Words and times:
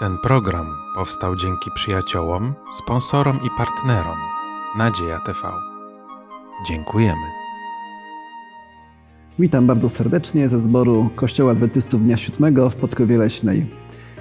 Ten 0.00 0.18
program 0.18 0.66
powstał 0.94 1.36
dzięki 1.36 1.70
przyjaciołom, 1.74 2.54
sponsorom 2.72 3.36
i 3.36 3.48
partnerom 3.58 4.18
Nadzieja 4.78 5.18
TV. 5.18 5.38
Dziękujemy. 6.66 7.26
Witam 9.38 9.66
bardzo 9.66 9.88
serdecznie 9.88 10.48
ze 10.48 10.58
zboru 10.58 11.10
Kościoła 11.16 11.52
Adwentystów 11.52 12.02
Dnia 12.02 12.16
Siódmego 12.16 12.70
w 12.70 12.76
Podkowie 12.76 13.18
Leśnej. 13.18 13.66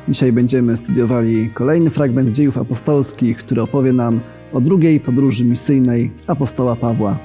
Dzisiaj 0.07 0.31
będziemy 0.31 0.77
studiowali 0.77 1.49
kolejny 1.53 1.89
fragment 1.89 2.31
dziejów 2.31 2.57
apostolskich, 2.57 3.37
który 3.37 3.61
opowie 3.61 3.93
nam 3.93 4.19
o 4.53 4.61
drugiej 4.61 4.99
podróży 4.99 5.45
misyjnej 5.45 6.11
apostoła 6.27 6.75
Pawła. 6.75 7.17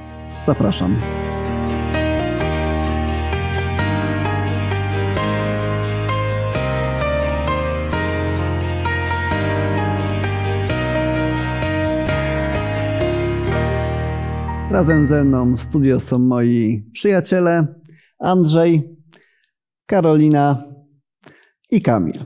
Zapraszam. 0.46 0.96
Razem 14.74 15.04
ze 15.04 15.24
mną 15.24 15.54
w 15.54 15.60
studio 15.60 16.00
są 16.00 16.18
moi 16.18 16.90
przyjaciele 16.92 17.66
Andrzej, 18.18 18.96
Karolina 19.86 20.64
i 21.70 21.82
Kamil. 21.82 22.24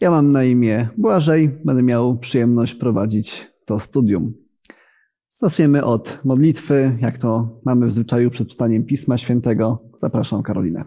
Ja 0.00 0.10
mam 0.10 0.28
na 0.28 0.44
imię 0.44 0.88
Błażej, 0.96 1.48
będę 1.64 1.82
miał 1.82 2.18
przyjemność 2.18 2.74
prowadzić 2.74 3.50
to 3.64 3.78
studium. 3.78 4.34
Zaczniemy 5.30 5.84
od 5.84 6.20
modlitwy, 6.24 6.98
jak 7.00 7.18
to 7.18 7.60
mamy 7.64 7.86
w 7.86 7.92
zwyczaju 7.92 8.30
przed 8.30 8.48
czytaniem 8.48 8.84
Pisma 8.84 9.18
Świętego. 9.18 9.90
Zapraszam 9.96 10.42
Karolinę. 10.42 10.84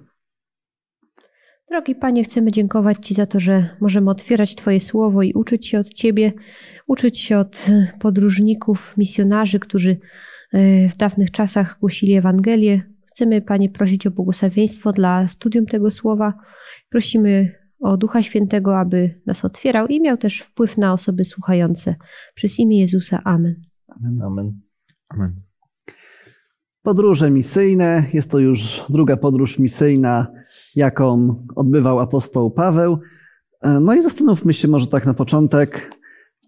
Drogi 1.70 1.96
Panie, 1.96 2.24
chcemy 2.24 2.52
dziękować 2.52 3.08
Ci 3.08 3.14
za 3.14 3.26
to, 3.26 3.40
że 3.40 3.78
możemy 3.82 4.12
otwierać 4.12 4.56
Twoje 4.56 4.80
słowo 4.80 5.22
i 5.22 5.34
uczyć 5.34 5.68
się 5.68 5.80
od 5.80 5.94
Ciebie, 5.94 6.34
uczyć 6.88 7.20
się 7.20 7.38
od 7.38 7.66
podróżników, 8.00 8.94
misjonarzy, 8.98 9.60
którzy 9.60 9.98
w 10.90 10.98
dawnych 10.98 11.32
czasach 11.32 11.78
głosili 11.80 12.14
Ewangelię. 12.14 12.82
Chcemy, 13.12 13.42
Panie, 13.42 13.70
prosić 13.70 14.08
o 14.08 14.12
błogosławieństwo 14.12 14.92
dla 14.94 15.28
studium 15.28 15.66
tego 15.66 15.92
słowa. 15.92 16.34
Prosimy 16.90 17.52
o 17.80 17.98
Ducha 17.98 18.22
Świętego, 18.22 18.80
aby 18.80 19.22
nas 19.26 19.46
otwierał 19.46 19.88
i 19.88 20.02
miał 20.02 20.18
też 20.18 20.40
wpływ 20.40 20.78
na 20.78 20.94
osoby 20.94 21.24
słuchające. 21.24 21.96
Przez 22.34 22.60
imię 22.60 22.80
Jezusa. 22.80 23.22
Amen. 23.24 23.56
Amen. 24.26 24.62
Amen. 25.10 25.42
Podróże 26.82 27.32
misyjne. 27.32 28.04
Jest 28.14 28.32
to 28.32 28.40
już 28.40 28.86
druga 28.90 29.18
podróż 29.18 29.60
misyjna, 29.60 30.28
jaką 30.76 31.36
odbywał 31.56 32.00
apostoł 32.00 32.52
Paweł. 32.52 33.00
No 33.82 33.94
i 33.94 34.02
zastanówmy 34.02 34.54
się 34.54 34.68
może 34.68 34.88
tak 34.88 35.06
na 35.06 35.14
początek, 35.14 36.01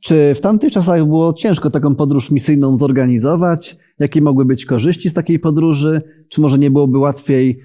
czy 0.04 0.36
w 0.36 0.42
tamtych 0.42 0.74
czasach 0.74 1.06
było 1.06 1.34
ciężko 1.34 1.70
taką 1.70 1.96
podróż 1.96 2.32
misyjną 2.32 2.78
zorganizować? 2.78 3.78
Jakie 4.00 4.22
mogły 4.22 4.46
być 4.46 4.66
korzyści 4.66 5.10
z 5.10 5.14
takiej 5.14 5.40
podróży? 5.40 6.02
Czy 6.30 6.42
może 6.42 6.60
nie 6.60 6.72
byłoby 6.72 6.98
łatwiej 6.98 7.60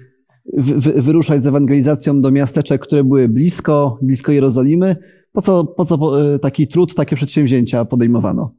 wy, 0.53 1.01
wyruszać 1.01 1.43
z 1.43 1.47
ewangelizacją 1.47 2.21
do 2.21 2.31
miasteczek, 2.31 2.81
które 2.81 3.03
były 3.03 3.29
blisko, 3.29 3.97
blisko 4.01 4.31
Jerozolimy? 4.31 4.95
Po 5.31 5.41
co, 5.41 5.63
po 5.65 5.85
co 5.85 6.21
e, 6.33 6.39
taki 6.39 6.67
trud, 6.67 6.95
takie 6.95 7.15
przedsięwzięcia 7.15 7.85
podejmowano? 7.85 8.51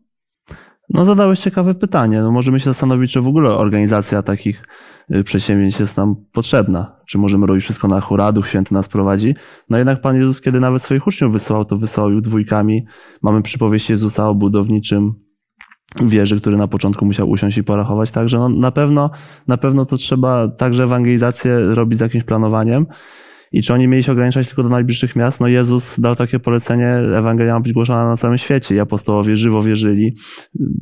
No 0.90 1.04
zadałeś 1.04 1.38
ciekawe 1.38 1.74
pytanie. 1.74 2.22
No 2.22 2.32
możemy 2.32 2.60
się 2.60 2.64
zastanowić, 2.64 3.12
czy 3.12 3.20
w 3.20 3.26
ogóle 3.26 3.50
organizacja 3.50 4.22
takich 4.22 4.62
y, 5.14 5.24
przedsięwzięć 5.24 5.80
jest 5.80 5.96
nam 5.96 6.16
potrzebna. 6.32 6.96
Czy 7.06 7.18
możemy 7.18 7.46
robić 7.46 7.64
wszystko 7.64 7.88
na 7.88 8.00
hura, 8.00 8.32
Duch 8.32 8.48
Święty 8.48 8.74
nas 8.74 8.88
prowadzi. 8.88 9.34
No 9.70 9.78
jednak 9.78 10.00
Pan 10.00 10.16
Jezus, 10.16 10.40
kiedy 10.40 10.60
nawet 10.60 10.82
swoich 10.82 11.06
uczniów 11.06 11.32
wysyłał, 11.32 11.64
to 11.64 11.76
wysyłał 11.76 12.12
ich 12.12 12.20
dwójkami. 12.20 12.86
Mamy 13.22 13.42
przypowieść 13.42 13.90
Jezusa 13.90 14.28
o 14.28 14.34
budowniczym 14.34 15.14
wieży, 16.02 16.40
który 16.40 16.56
na 16.56 16.68
początku 16.68 17.04
musiał 17.04 17.30
usiąść 17.30 17.58
i 17.58 17.64
porachować. 17.64 18.10
Także 18.10 18.38
no, 18.38 18.48
na 18.48 18.70
pewno, 18.70 19.10
na 19.48 19.56
pewno 19.56 19.86
to 19.86 19.96
trzeba 19.96 20.48
także 20.48 20.84
ewangelizację 20.84 21.58
robić 21.60 21.98
z 21.98 22.02
jakimś 22.02 22.24
planowaniem. 22.24 22.86
I 23.52 23.62
czy 23.62 23.74
oni 23.74 23.88
mieli 23.88 24.02
się 24.02 24.12
ograniczać 24.12 24.46
tylko 24.46 24.62
do 24.62 24.68
najbliższych 24.68 25.16
miast? 25.16 25.40
No 25.40 25.48
Jezus 25.48 26.00
dał 26.00 26.16
takie 26.16 26.38
polecenie, 26.38 26.86
Ewangelia 27.16 27.54
ma 27.54 27.60
być 27.60 27.72
głoszona 27.72 28.08
na 28.08 28.16
całym 28.16 28.38
świecie. 28.38 28.74
I 28.74 28.80
apostołowie 28.80 29.36
żywo 29.36 29.62
wierzyli, 29.62 30.14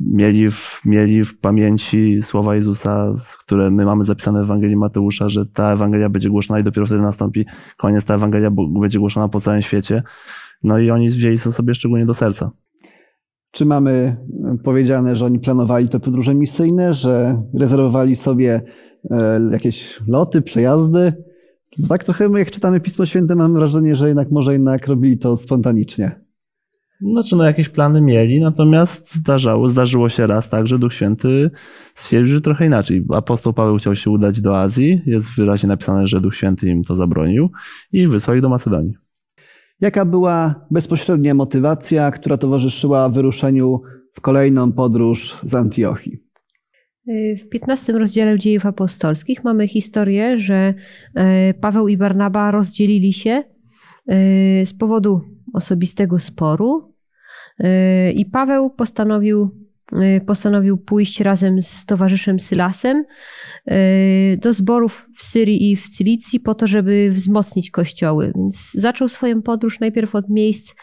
mieli 0.01 0.49
w, 0.49 0.81
mieli 0.85 1.23
w 1.23 1.39
pamięci 1.39 2.21
słowa 2.21 2.55
Jezusa, 2.55 3.13
które 3.39 3.71
my 3.71 3.85
mamy 3.85 4.03
zapisane 4.03 4.39
w 4.39 4.43
Ewangelii 4.43 4.75
Mateusza, 4.75 5.29
że 5.29 5.45
ta 5.45 5.73
Ewangelia 5.73 6.09
będzie 6.09 6.29
głoszona 6.29 6.59
i 6.59 6.63
dopiero 6.63 6.85
wtedy 6.85 7.01
nastąpi 7.01 7.45
koniec. 7.77 8.05
Ta 8.05 8.15
Ewangelia 8.15 8.51
będzie 8.79 8.99
głoszona 8.99 9.27
po 9.27 9.39
całym 9.39 9.61
świecie. 9.61 10.03
No 10.63 10.79
i 10.79 10.91
oni 10.91 11.09
wzięli 11.09 11.37
to 11.37 11.51
sobie 11.51 11.73
szczególnie 11.73 12.05
do 12.05 12.13
serca. 12.13 12.51
Czy 13.51 13.65
mamy 13.65 14.17
powiedziane, 14.63 15.15
że 15.15 15.25
oni 15.25 15.39
planowali 15.39 15.89
te 15.89 15.99
podróże 15.99 16.35
misyjne, 16.35 16.93
że 16.93 17.35
rezerwowali 17.59 18.15
sobie 18.15 18.61
e, 19.11 19.39
jakieś 19.51 19.99
loty, 20.07 20.41
przejazdy? 20.41 21.28
Tak 21.87 22.03
trochę 22.03 22.29
jak 22.37 22.51
czytamy 22.51 22.79
Pismo 22.79 23.05
Święte, 23.05 23.35
mam 23.35 23.53
wrażenie, 23.53 23.95
że 23.95 24.07
jednak 24.07 24.31
może 24.31 24.53
jednak 24.53 24.87
robili 24.87 25.17
to 25.17 25.37
spontanicznie. 25.37 26.29
Znaczy, 27.01 27.35
no 27.35 27.43
jakieś 27.43 27.69
plany 27.69 28.01
mieli, 28.01 28.41
natomiast 28.41 29.15
zdarzało, 29.15 29.67
zdarzyło 29.67 30.09
się 30.09 30.27
raz 30.27 30.49
tak, 30.49 30.67
że 30.67 30.79
Duch 30.79 30.93
Święty 30.93 31.51
stwierdził, 31.93 32.33
że 32.33 32.41
trochę 32.41 32.65
inaczej. 32.65 33.05
Apostoł 33.13 33.53
Paweł 33.53 33.77
chciał 33.77 33.95
się 33.95 34.11
udać 34.11 34.41
do 34.41 34.59
Azji, 34.59 35.01
jest 35.05 35.35
wyraźnie 35.37 35.67
napisane, 35.67 36.07
że 36.07 36.21
Duch 36.21 36.35
Święty 36.35 36.69
im 36.69 36.83
to 36.83 36.95
zabronił 36.95 37.51
i 37.91 38.07
wysłał 38.07 38.35
ich 38.35 38.41
do 38.41 38.49
Macedonii. 38.49 38.93
Jaka 39.81 40.05
była 40.05 40.65
bezpośrednia 40.71 41.33
motywacja, 41.33 42.11
która 42.11 42.37
towarzyszyła 42.37 43.09
wyruszeniu 43.09 43.81
w 44.13 44.21
kolejną 44.21 44.71
podróż 44.71 45.37
z 45.43 45.55
Antiochii? 45.55 46.28
W 47.37 47.49
15 47.49 47.93
rozdziale 47.93 48.39
dziejów 48.39 48.65
apostolskich 48.65 49.43
mamy 49.43 49.67
historię, 49.67 50.39
że 50.39 50.73
e, 51.15 51.53
Paweł 51.53 51.87
i 51.87 51.97
Barnaba 51.97 52.51
rozdzielili 52.51 53.13
się 53.13 53.29
e, 53.29 53.45
z 54.65 54.73
powodu 54.73 55.21
osobistego 55.53 56.19
sporu 56.19 56.93
e, 57.59 58.11
i 58.11 58.25
Paweł 58.25 58.69
postanowił, 58.69 59.68
postanowił 60.25 60.77
pójść 60.77 61.19
razem 61.19 61.61
z 61.61 61.85
towarzyszem 61.85 62.39
Sylasem 62.39 63.03
do 64.41 64.53
zborów 64.53 65.07
w 65.17 65.23
Syrii 65.23 65.71
i 65.71 65.75
w 65.75 65.89
Cylicji 65.89 66.39
po 66.39 66.55
to, 66.55 66.67
żeby 66.67 67.09
wzmocnić 67.09 67.71
kościoły. 67.71 68.31
Więc 68.35 68.71
zaczął 68.73 69.07
swoją 69.07 69.41
podróż 69.41 69.79
najpierw 69.79 70.15
od 70.15 70.29
miejsc, 70.29 70.73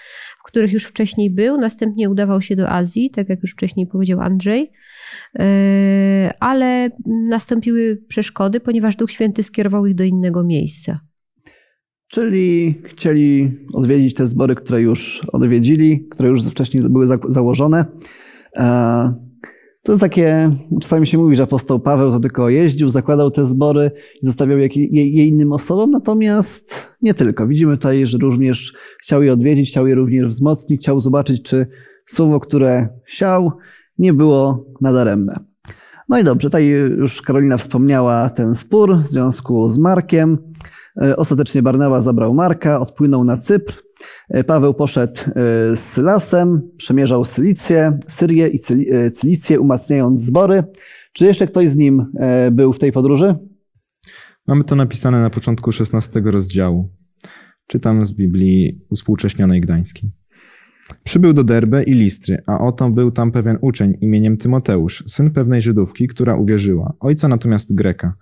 w 0.41 0.47
których 0.47 0.73
już 0.73 0.85
wcześniej 0.85 1.35
był, 1.35 1.59
następnie 1.59 2.11
udawał 2.11 2.43
się 2.43 2.57
do 2.57 2.69
Azji, 2.69 3.11
tak 3.11 3.29
jak 3.29 3.43
już 3.43 3.53
wcześniej 3.53 3.87
powiedział 3.87 4.21
Andrzej, 4.21 4.71
Yy, 5.35 5.45
ale 6.41 6.91
nastąpiły 7.07 8.03
przeszkody, 8.09 8.61
ponieważ 8.61 8.97
Duch 8.97 9.11
Święty 9.11 9.43
skierował 9.43 9.87
ich 9.87 9.95
do 9.95 10.05
innego 10.05 10.45
miejsca. 10.45 11.01
Czyli 12.09 12.75
chcieli 12.85 13.59
odwiedzić 13.73 14.15
te 14.15 14.27
zbory, 14.27 14.55
które 14.55 14.83
już 14.83 15.27
odwiedzili, 15.33 16.09
które 16.11 16.29
już 16.29 16.45
wcześniej 16.45 16.83
były 16.89 17.07
założone. 17.29 17.85
E, 18.57 19.27
to 19.83 19.93
jest 19.93 20.01
takie, 20.03 20.51
czasami 20.81 21.07
się 21.07 21.19
mówi, 21.19 21.37
że 21.37 21.43
apostoł 21.43 21.81
Paweł 21.81 22.11
to 22.11 22.21
tylko 22.21 22.49
jeździł, 22.49 22.91
zakładał 22.91 23.31
te 23.31 23.45
zbory 23.45 23.91
i 24.23 24.27
zostawiał 24.27 24.59
je, 24.59 24.69
je 24.93 25.27
innym 25.27 25.53
osobom, 25.53 25.91
natomiast 25.91 26.97
nie 27.03 27.15
tylko. 27.15 27.47
Widzimy 27.47 27.77
tutaj, 27.77 28.07
że 28.07 28.19
również 28.19 28.73
chciał 29.03 29.23
je 29.23 29.33
odwiedzić, 29.33 29.71
chciał 29.71 29.87
je 29.87 29.95
również 29.95 30.27
wzmocnić, 30.27 30.81
chciał 30.81 31.01
zobaczyć, 31.01 31.43
czy 31.43 31.67
słowo, 32.07 32.41
które 32.41 32.89
siał, 33.07 33.53
nie 33.99 34.13
było 34.13 34.67
nadaremne. 34.81 35.35
No 36.09 36.19
i 36.19 36.25
dobrze, 36.25 36.49
tutaj 36.49 36.67
już 36.99 37.23
Karolina 37.23 37.57
wspomniała 37.57 38.31
ten 38.31 38.55
spór 38.55 38.99
w 39.03 39.07
związku 39.07 39.69
z 39.69 39.79
Markiem. 39.79 40.39
E, 41.03 41.17
ostatecznie 41.17 41.63
Barnaba 41.63 42.01
zabrał 42.01 42.35
Marka, 42.35 42.81
odpłynął 42.81 43.25
na 43.25 43.37
Cypr. 43.37 43.86
E, 44.29 44.45
Paweł 44.45 44.75
poszedł 44.75 45.21
e, 45.21 45.33
z 45.77 45.97
lasem, 45.97 46.71
przemierzał 46.77 47.25
Sylicję, 47.25 47.99
Syrię 48.09 48.49
i 48.49 48.59
Cylicję, 49.13 49.61
umacniając 49.61 50.23
zbory. 50.23 50.63
Czy 51.13 51.25
jeszcze 51.25 51.47
ktoś 51.47 51.69
z 51.69 51.77
nim 51.77 52.07
był 52.53 52.73
w 52.73 52.79
tej 52.79 52.93
podróży? 52.93 53.35
Mamy 54.47 54.65
to 54.65 54.77
napisane 54.77 55.23
na 55.23 55.31
początku 55.31 55.71
XVI 55.71 56.21
rozdziału. 56.25 56.91
Czytam 57.67 58.07
z 58.07 58.13
Biblii 58.13 58.81
uspółcześnionej 58.91 59.61
gdańskiej. 59.61 60.11
Przybył 61.05 61.33
do 61.33 61.45
Derbe 61.45 61.83
i 61.83 61.95
Listry, 61.95 62.43
a 62.47 62.59
oto 62.59 62.91
był 62.91 63.11
tam 63.11 63.33
pewien 63.33 63.59
uczeń 63.61 63.95
imieniem 64.01 64.37
Tymoteusz, 64.37 65.05
syn 65.07 65.31
pewnej 65.31 65.63
Żydówki, 65.63 66.09
która 66.09 66.37
uwierzyła, 66.37 66.95
ojca 67.01 67.29
natomiast 67.29 67.75
Greka. 67.75 68.15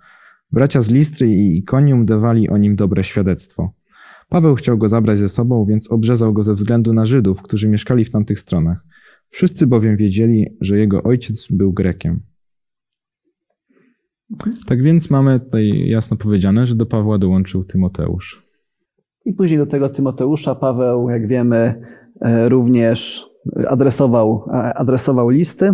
Bracia 0.51 0.81
z 0.81 0.89
Listry 0.91 1.27
i 1.27 1.57
Ikonium 1.57 2.05
dawali 2.05 2.49
o 2.49 2.57
nim 2.57 2.75
dobre 2.75 3.03
świadectwo. 3.03 3.73
Paweł 4.35 4.55
chciał 4.55 4.77
go 4.77 4.87
zabrać 4.87 5.17
ze 5.17 5.29
sobą, 5.29 5.65
więc 5.65 5.91
obrzezał 5.91 6.33
go 6.33 6.43
ze 6.43 6.53
względu 6.53 6.93
na 6.93 7.05
Żydów, 7.05 7.41
którzy 7.41 7.69
mieszkali 7.69 8.05
w 8.05 8.11
tamtych 8.11 8.39
stronach. 8.39 8.77
Wszyscy 9.29 9.67
bowiem 9.67 9.97
wiedzieli, 9.97 10.45
że 10.61 10.79
jego 10.79 11.03
ojciec 11.03 11.47
był 11.51 11.73
Grekiem. 11.73 12.19
Tak 14.67 14.81
więc 14.81 15.09
mamy 15.09 15.39
tutaj 15.39 15.87
jasno 15.87 16.17
powiedziane, 16.17 16.67
że 16.67 16.75
do 16.75 16.85
Pawła 16.85 17.17
dołączył 17.17 17.63
Tymoteusz. 17.63 18.47
I 19.25 19.33
później 19.33 19.57
do 19.57 19.65
tego 19.65 19.89
Tymoteusza 19.89 20.55
Paweł, 20.55 21.09
jak 21.09 21.27
wiemy, 21.27 21.81
e, 22.21 22.49
również 22.49 23.25
adresował, 23.67 24.45
adresował 24.75 25.29
listy. 25.29 25.73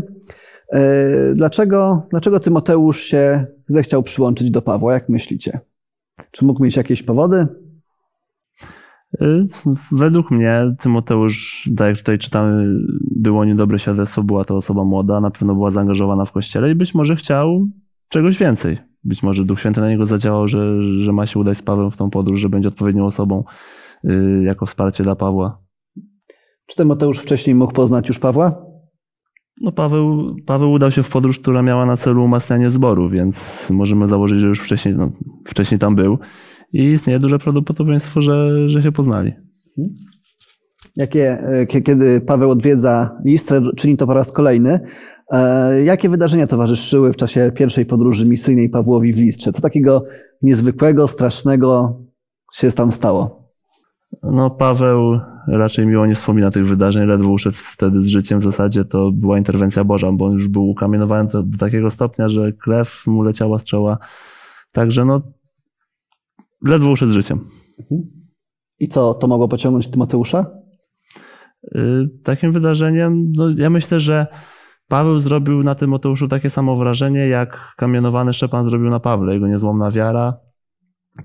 E, 0.74 1.34
Dlaczego, 1.34 2.08
dlaczego 2.10 2.40
Tymoteusz 2.40 3.02
się 3.02 3.46
zechciał 3.68 4.04
przyłączyć 4.04 4.52
do 4.52 4.62
Pawła, 4.62 4.94
jak 4.94 5.10
myślicie? 5.10 5.60
Czy 6.32 6.46
mógł 6.46 6.64
mieć 6.64 6.78
jakieś 6.78 7.04
powody? 7.04 7.48
Y, 9.22 9.44
Według 9.92 10.32
mnie 10.32 10.76
Tymoteusz, 10.80 11.70
tak 11.78 11.88
jak 11.88 11.98
tutaj 11.98 12.18
czytamy, 12.18 12.80
było 13.02 13.46
niedobre 13.46 13.80
świadectwo, 13.80 14.24
była 14.24 14.46
to 14.46 14.56
osoba 14.56 14.84
młoda, 14.84 15.22
na 15.22 15.32
pewno 15.32 15.54
była 15.54 15.70
zaangażowana 15.72 16.26
w 16.26 16.32
kościele 16.32 16.72
i 16.72 16.76
być 16.76 16.94
może 16.94 17.16
chciał 17.16 17.68
czegoś 18.10 18.38
więcej. 18.38 18.78
Być 19.04 19.24
może 19.24 19.46
Duch 19.46 19.60
Święty 19.60 19.82
na 19.82 19.90
niego 19.90 20.06
zadziałał, 20.06 20.48
że, 20.48 20.84
że 21.02 21.14
ma 21.14 21.26
się 21.26 21.40
udać 21.40 21.58
z 21.58 21.62
Pawłem 21.62 21.92
w 21.92 21.98
tą 21.98 22.10
podróż, 22.10 22.42
że 22.42 22.50
będzie 22.50 22.68
odpowiednią 22.68 23.06
osobą 23.06 23.44
y, 24.06 24.44
jako 24.46 24.66
wsparcie 24.66 25.04
dla 25.04 25.16
Pawła. 25.16 25.62
Czy 26.66 26.76
Tymoteusz 26.76 27.20
wcześniej 27.20 27.56
mógł 27.56 27.74
poznać 27.74 28.08
już 28.08 28.20
Pawła? 28.20 28.66
No 29.62 29.72
Paweł, 29.72 30.36
Paweł 30.46 30.72
udał 30.72 30.92
się 30.92 31.04
w 31.04 31.10
podróż, 31.10 31.40
która 31.40 31.62
miała 31.62 31.86
na 31.86 31.98
celu 31.98 32.24
umacnianie 32.24 32.72
zboru, 32.72 33.10
więc 33.10 33.68
możemy 33.70 34.08
założyć, 34.08 34.40
że 34.40 34.48
już 34.48 34.60
wcześniej, 34.60 34.96
no, 34.96 35.12
wcześniej 35.48 35.80
tam 35.80 35.96
był 35.96 36.20
i 36.74 36.84
istnieje 36.84 37.20
duże 37.20 37.40
prawdopodobieństwo, 37.40 38.22
że, 38.22 38.70
że 38.70 38.84
się 38.84 38.92
poznali. 38.92 39.34
Jakie, 40.98 41.32
e, 41.32 41.66
kie- 41.66 41.82
kiedy 41.82 42.22
Paweł 42.22 42.52
odwiedza 42.52 43.18
Listrę, 43.26 43.62
czyni 43.78 43.98
to 43.98 44.08
po 44.08 44.14
raz 44.14 44.32
kolejny. 44.32 44.80
E, 45.32 45.84
Jakie 45.84 46.10
wydarzenia 46.10 46.48
towarzyszyły 46.48 47.14
w 47.14 47.16
czasie 47.18 47.52
pierwszej 47.56 47.86
podróży 47.86 48.26
misyjnej 48.26 48.70
Pawłowi 48.70 49.14
w 49.14 49.18
Listrze? 49.18 49.52
Co 49.52 49.62
takiego 49.62 50.04
niezwykłego, 50.42 51.08
strasznego 51.08 52.00
się 52.54 52.72
tam 52.72 52.92
stało? 52.92 53.52
No, 54.24 54.50
Paweł 54.50 55.20
raczej 55.48 55.88
miło 55.88 56.06
nie 56.06 56.16
wspomina 56.16 56.52
tych 56.52 56.68
wydarzeń, 56.68 57.08
ledwo 57.08 57.30
uszedł 57.30 57.56
wtedy 57.60 58.02
z 58.02 58.08
życiem. 58.08 58.40
W 58.40 58.44
zasadzie 58.44 58.86
to 58.86 59.12
była 59.12 59.38
interwencja 59.38 59.84
Boża, 59.84 60.12
bo 60.12 60.26
on 60.26 60.34
już 60.34 60.48
był 60.48 60.70
ukamienowany 60.70 61.30
do 61.34 61.58
takiego 61.60 61.90
stopnia, 61.90 62.30
że 62.30 62.52
krew 62.52 63.04
mu 63.08 63.24
leciała 63.24 63.60
z 63.60 63.64
czoła. 63.64 63.98
Także 64.72 65.06
no, 65.06 65.22
ledwo 66.66 66.92
uszedł 66.92 67.12
z 67.12 67.16
życiem. 67.16 67.46
I 68.80 68.88
co 68.88 69.14
to 69.14 69.28
mogło 69.28 69.48
pociągnąć 69.48 69.88
Tymoteusza? 69.88 70.46
Y, 71.76 72.10
Takim 72.24 72.52
wydarzeniem, 72.52 73.32
no 73.36 73.50
ja 73.58 73.70
myślę, 73.70 74.00
że 74.00 74.28
Paweł 74.88 75.20
zrobił 75.20 75.64
na 75.64 75.76
Tymoteuszu 75.76 76.28
takie 76.28 76.50
samo 76.50 76.76
wrażenie, 76.76 77.28
jak 77.28 77.74
kamienowany 77.78 78.34
Szczepan 78.34 78.64
zrobił 78.64 78.90
na 78.90 79.00
Pawle. 79.00 79.34
Jego 79.34 79.48
niezłomna 79.48 79.92
wiara, 79.92 80.38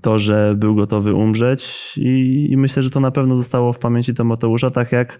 to, 0.01 0.19
że 0.19 0.55
był 0.57 0.75
gotowy 0.75 1.13
umrzeć 1.13 1.93
i, 1.97 2.47
i 2.51 2.57
myślę, 2.57 2.83
że 2.83 2.89
to 2.89 2.99
na 2.99 3.11
pewno 3.11 3.37
zostało 3.37 3.73
w 3.73 3.79
pamięci 3.79 4.13
Tymoteusza, 4.13 4.69
tak 4.69 4.91
jak 4.91 5.19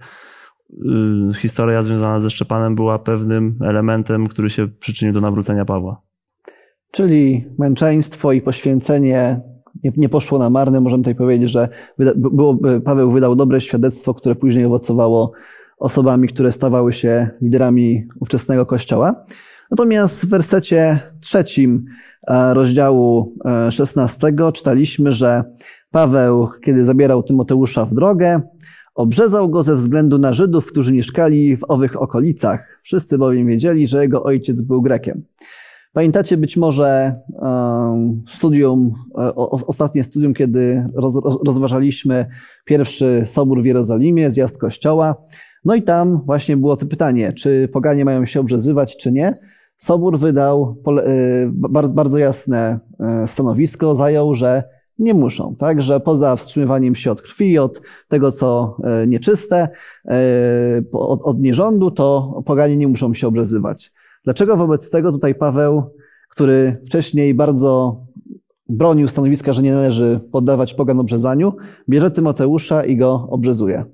y, 0.69 1.33
historia 1.35 1.81
związana 1.81 2.19
ze 2.19 2.29
Szczepanem 2.29 2.75
była 2.75 2.99
pewnym 2.99 3.59
elementem, 3.65 4.27
który 4.27 4.49
się 4.49 4.67
przyczynił 4.67 5.13
do 5.13 5.21
nawrócenia 5.21 5.65
Pawła. 5.65 6.01
Czyli 6.91 7.45
męczeństwo 7.59 8.31
i 8.31 8.41
poświęcenie 8.41 9.41
nie, 9.83 9.91
nie 9.97 10.09
poszło 10.09 10.39
na 10.39 10.49
marne. 10.49 10.81
Możemy 10.81 11.03
tutaj 11.03 11.15
powiedzieć, 11.15 11.51
że 11.51 11.69
wyda, 11.97 12.11
było, 12.15 12.57
Paweł 12.85 13.11
wydał 13.11 13.35
dobre 13.35 13.61
świadectwo, 13.61 14.13
które 14.13 14.35
później 14.35 14.65
owocowało 14.65 15.31
osobami, 15.77 16.27
które 16.27 16.51
stawały 16.51 16.93
się 16.93 17.29
liderami 17.41 18.07
ówczesnego 18.19 18.65
kościoła. 18.65 19.25
Natomiast 19.71 20.21
w 20.21 20.29
wersecie 20.29 20.99
trzecim 21.19 21.85
e, 22.27 22.53
rozdziału 22.53 23.33
e, 23.45 23.71
16 23.71 24.33
czytaliśmy, 24.53 25.11
że 25.11 25.43
Paweł, 25.91 26.49
kiedy 26.63 26.83
zabierał 26.83 27.23
Tymoteusza 27.23 27.85
w 27.85 27.93
drogę, 27.93 28.41
obrzezał 28.95 29.49
go 29.49 29.63
ze 29.63 29.75
względu 29.75 30.17
na 30.17 30.33
Żydów, 30.33 30.65
którzy 30.65 30.93
mieszkali 30.93 31.57
w 31.57 31.63
owych 31.67 32.01
okolicach. 32.01 32.79
Wszyscy 32.83 33.17
bowiem 33.17 33.47
wiedzieli, 33.47 33.87
że 33.87 34.01
jego 34.01 34.23
ojciec 34.23 34.61
był 34.61 34.81
Grekiem. 34.81 35.23
Pamiętacie 35.97 36.37
być 36.37 36.57
może 36.57 37.15
um, 37.27 38.23
studium, 38.27 38.93
e, 39.17 39.35
ostatnie 39.35 40.03
studium, 40.03 40.33
kiedy 40.33 40.89
roz, 40.95 41.15
roz, 41.23 41.37
rozważaliśmy 41.45 42.25
pierwszy 42.65 43.21
sobór 43.25 43.61
w 43.61 43.65
Jerozolimie, 43.65 44.31
zjazd 44.31 44.57
kościoła. 44.57 45.15
No 45.65 45.75
i 45.75 45.81
tam 45.81 46.21
właśnie 46.25 46.57
było 46.57 46.77
to 46.77 46.85
pytanie, 46.85 47.33
czy 47.33 47.69
poganie 47.73 48.05
mają 48.05 48.25
się 48.25 48.39
obrzezywać, 48.39 48.97
czy 48.97 49.11
nie. 49.11 49.33
Sobór 49.77 50.19
wydał 50.19 50.75
y, 51.07 51.49
bardzo, 51.93 52.17
jasne 52.17 52.79
y, 53.23 53.27
stanowisko, 53.27 53.95
zajął, 53.95 54.35
że 54.35 54.63
nie 54.99 55.13
muszą, 55.13 55.55
tak, 55.55 55.81
że 55.81 55.99
poza 55.99 56.35
wstrzymywaniem 56.35 56.95
się 56.95 57.11
od 57.11 57.21
krwi, 57.21 57.59
od 57.59 57.81
tego, 58.07 58.31
co 58.31 58.77
nieczyste, 59.07 59.69
od, 60.91 61.21
od 61.23 61.39
nierządu, 61.39 61.91
to 61.91 62.33
poganie 62.45 62.77
nie 62.77 62.87
muszą 62.87 63.13
się 63.13 63.27
obrzezywać. 63.27 63.91
Dlaczego 64.27 64.57
wobec 64.57 64.89
tego 64.89 65.11
tutaj 65.11 65.35
Paweł, 65.35 65.83
który 66.29 66.81
wcześniej 66.85 67.33
bardzo 67.33 68.01
bronił 68.69 69.07
stanowiska, 69.07 69.53
że 69.53 69.61
nie 69.61 69.73
należy 69.73 70.19
poddawać 70.31 70.73
pogan 70.73 70.99
obrzezaniu, 70.99 71.53
bierze 71.89 72.11
Tymoteusza 72.11 72.85
i 72.85 72.97
go 72.97 73.27
obrzezuje? 73.29 73.85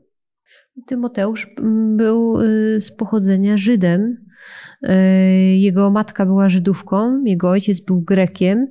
Tymoteusz 0.87 1.55
był 1.97 2.41
y, 2.41 2.81
z 2.81 2.91
pochodzenia 2.91 3.57
Żydem. 3.57 4.22
Y, 4.89 5.57
Jego 5.57 5.91
matka 5.91 6.25
była 6.25 6.49
Żydówką, 6.49 7.23
jego 7.23 7.49
ojciec 7.49 7.79
był 7.79 8.01
Grekiem, 8.01 8.67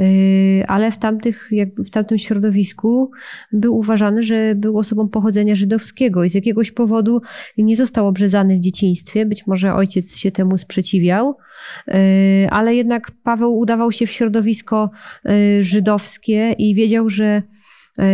y, 0.00 0.64
ale 0.68 0.90
w, 0.90 0.98
tamtych, 0.98 1.48
jakby 1.50 1.84
w 1.84 1.90
tamtym 1.90 2.18
środowisku 2.18 3.10
był 3.52 3.76
uważany, 3.76 4.24
że 4.24 4.54
był 4.54 4.78
osobą 4.78 5.08
pochodzenia 5.08 5.54
żydowskiego 5.54 6.24
i 6.24 6.30
z 6.30 6.34
jakiegoś 6.34 6.70
powodu 6.70 7.20
nie 7.58 7.76
został 7.76 8.06
obrzezany 8.06 8.56
w 8.56 8.60
dzieciństwie. 8.60 9.26
Być 9.26 9.46
może 9.46 9.74
ojciec 9.74 10.16
się 10.16 10.30
temu 10.30 10.58
sprzeciwiał, 10.58 11.36
ale 12.50 12.74
jednak 12.74 13.10
Paweł 13.22 13.58
udawał 13.58 13.92
się 13.92 14.06
w 14.06 14.10
środowisko 14.10 14.90
żydowskie 15.60 16.52
i 16.52 16.74
wiedział, 16.74 17.10
że 17.10 17.42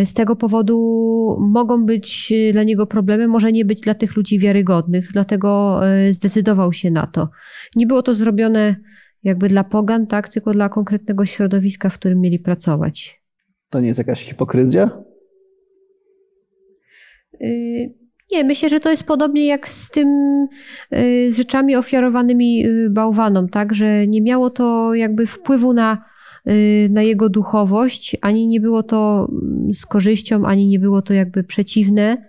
z 0.05 0.13
tego 0.15 0.37
powodu 0.37 0.79
mogą 1.41 1.85
być 1.85 2.33
dla 2.53 2.63
niego 2.63 2.87
problemy, 2.87 3.29
może 3.29 3.53
nie 3.53 3.65
być 3.65 3.81
dla 3.81 3.95
tych 3.95 4.17
ludzi 4.17 4.39
wiarygodnych, 4.39 5.09
dlatego 5.13 5.81
zdecydował 6.11 6.73
się 6.73 6.91
na 6.91 7.07
to. 7.07 7.29
Nie 7.77 7.87
było 7.87 8.03
to 8.03 8.15
zrobione 8.15 8.77
jakby 9.23 9.49
dla 9.49 9.65
pogan, 9.65 10.07
tak, 10.07 10.29
tylko 10.29 10.53
dla 10.53 10.69
konkretnego 10.69 11.25
środowiska, 11.25 11.89
w 11.89 11.99
którym 11.99 12.21
mieli 12.21 12.39
pracować. 12.39 13.23
To 13.71 13.81
nie 13.81 13.87
jest 13.87 13.99
jakaś 13.99 14.25
hipokryzja? 14.25 14.91
Nie, 18.33 18.45
myślę, 18.45 18.69
że 18.69 18.81
to 18.81 18.91
jest 18.91 19.05
podobnie 19.05 19.47
jak 19.47 19.69
z 19.69 19.91
tym, 19.91 20.09
z 21.29 21.37
rzeczami 21.37 21.77
ofiarowanymi 21.77 22.65
bałwanom, 22.91 23.49
tak, 23.49 23.75
że 23.75 24.07
nie 24.07 24.23
miało 24.23 24.51
to 24.51 24.95
jakby 24.95 25.27
wpływu 25.27 25.73
na 25.73 26.05
na 26.91 27.03
jego 27.03 27.29
duchowość, 27.29 28.17
ani 28.21 28.47
nie 28.47 28.61
było 28.61 28.83
to 28.83 29.29
z 29.73 29.87
korzyścią, 29.87 30.47
ani 30.47 30.67
nie 30.67 30.79
było 30.79 31.03
to 31.03 31.15
jakby 31.15 31.45
przeciwne. 31.45 32.25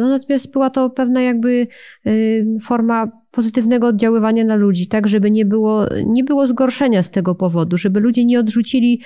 No, 0.00 0.08
natomiast 0.08 0.52
była 0.52 0.70
to 0.70 0.90
pewna 0.90 1.22
jakby 1.22 1.66
forma 2.62 3.22
pozytywnego 3.30 3.86
oddziaływania 3.86 4.44
na 4.44 4.56
ludzi, 4.56 4.88
tak, 4.88 5.08
żeby 5.08 5.30
nie 5.30 5.44
było, 5.44 5.86
nie 6.06 6.24
było 6.24 6.46
zgorszenia 6.46 7.02
z 7.02 7.10
tego 7.10 7.34
powodu, 7.34 7.78
żeby 7.78 8.00
ludzie 8.00 8.24
nie 8.24 8.40
odrzucili 8.40 9.02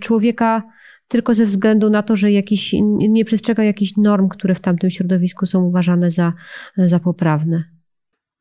człowieka 0.00 0.62
tylko 1.08 1.34
ze 1.34 1.44
względu 1.44 1.90
na 1.90 2.02
to, 2.02 2.16
że 2.16 2.32
jakiś, 2.32 2.74
nie 2.98 3.24
przestrzega 3.24 3.64
jakichś 3.64 3.96
norm, 3.96 4.28
które 4.28 4.54
w 4.54 4.60
tamtym 4.60 4.90
środowisku 4.90 5.46
są 5.46 5.64
uważane 5.64 6.10
za, 6.10 6.32
za 6.76 6.98
poprawne. 6.98 7.64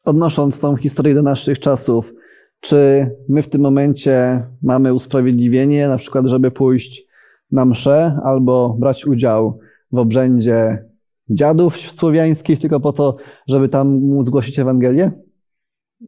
Odnosząc 0.05 0.59
tą 0.59 0.75
historię 0.75 1.15
do 1.15 1.21
naszych 1.21 1.59
czasów, 1.59 2.13
czy 2.61 3.09
my 3.29 3.41
w 3.41 3.49
tym 3.49 3.61
momencie 3.61 4.43
mamy 4.63 4.93
usprawiedliwienie, 4.93 5.87
na 5.87 5.97
przykład, 5.97 6.25
żeby 6.25 6.51
pójść 6.51 7.03
na 7.51 7.65
mszę 7.65 8.19
albo 8.23 8.77
brać 8.79 9.05
udział 9.05 9.59
w 9.91 9.97
obrzędzie 9.97 10.85
dziadów 11.29 11.77
słowiańskich, 11.77 12.59
tylko 12.59 12.79
po 12.79 12.93
to, 12.93 13.17
żeby 13.47 13.69
tam 13.69 13.99
móc 14.01 14.29
głosić 14.29 14.59
Ewangelię? 14.59 15.11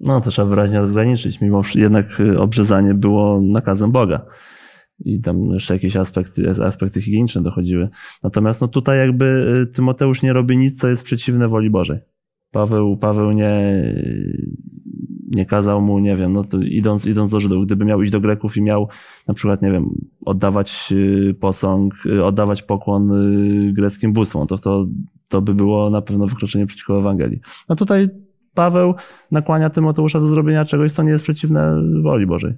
No 0.01 0.21
to 0.21 0.29
trzeba 0.29 0.47
wyraźnie 0.47 0.79
rozgraniczyć. 0.79 1.41
Mimo 1.41 1.61
jednak 1.75 2.05
obrzezanie 2.37 2.93
było 2.93 3.41
nakazem 3.41 3.91
Boga. 3.91 4.25
I 5.05 5.21
tam 5.21 5.49
jeszcze 5.49 5.73
jakieś 5.73 5.97
aspekty, 5.97 6.49
aspekty 6.49 7.01
higieniczne 7.01 7.41
dochodziły. 7.41 7.89
Natomiast 8.23 8.61
no 8.61 8.67
tutaj 8.67 8.97
jakby 8.97 9.45
Tymoteusz 9.73 10.21
nie 10.21 10.33
robi 10.33 10.57
nic, 10.57 10.79
co 10.79 10.89
jest 10.89 11.03
przeciwne 11.03 11.47
woli 11.47 11.69
Bożej. 11.69 11.99
Paweł, 12.51 12.97
Paweł 12.97 13.31
nie, 13.31 13.83
nie 15.33 15.45
kazał 15.45 15.81
mu, 15.81 15.99
nie 15.99 16.15
wiem, 16.15 16.33
no 16.33 16.43
to 16.43 16.61
idąc, 16.61 17.05
idąc 17.05 17.31
do 17.31 17.39
Żydów, 17.39 17.65
gdyby 17.65 17.85
miał 17.85 18.01
iść 18.01 18.11
do 18.11 18.21
Greków 18.21 18.57
i 18.57 18.61
miał 18.61 18.87
na 19.27 19.33
przykład, 19.33 19.61
nie 19.61 19.71
wiem, 19.71 19.89
oddawać 20.25 20.93
posąg, 21.39 21.93
oddawać 22.23 22.63
pokłon 22.63 23.11
greckim 23.73 24.13
bóstwom, 24.13 24.47
to, 24.47 24.57
to, 24.57 24.85
to 25.27 25.41
by 25.41 25.53
było 25.53 25.89
na 25.89 26.01
pewno 26.01 26.27
wykroczenie 26.27 26.65
przeciwko 26.65 26.99
Ewangelii. 26.99 27.39
No 27.69 27.75
tutaj 27.75 28.07
Paweł 28.53 28.93
nakłania 29.31 29.69
Tymoteusza 29.69 30.19
do 30.19 30.27
zrobienia 30.27 30.65
czegoś, 30.65 30.91
co 30.91 31.03
nie 31.03 31.11
jest 31.11 31.23
przeciwne 31.23 31.81
woli 32.03 32.25
Bożej. 32.25 32.53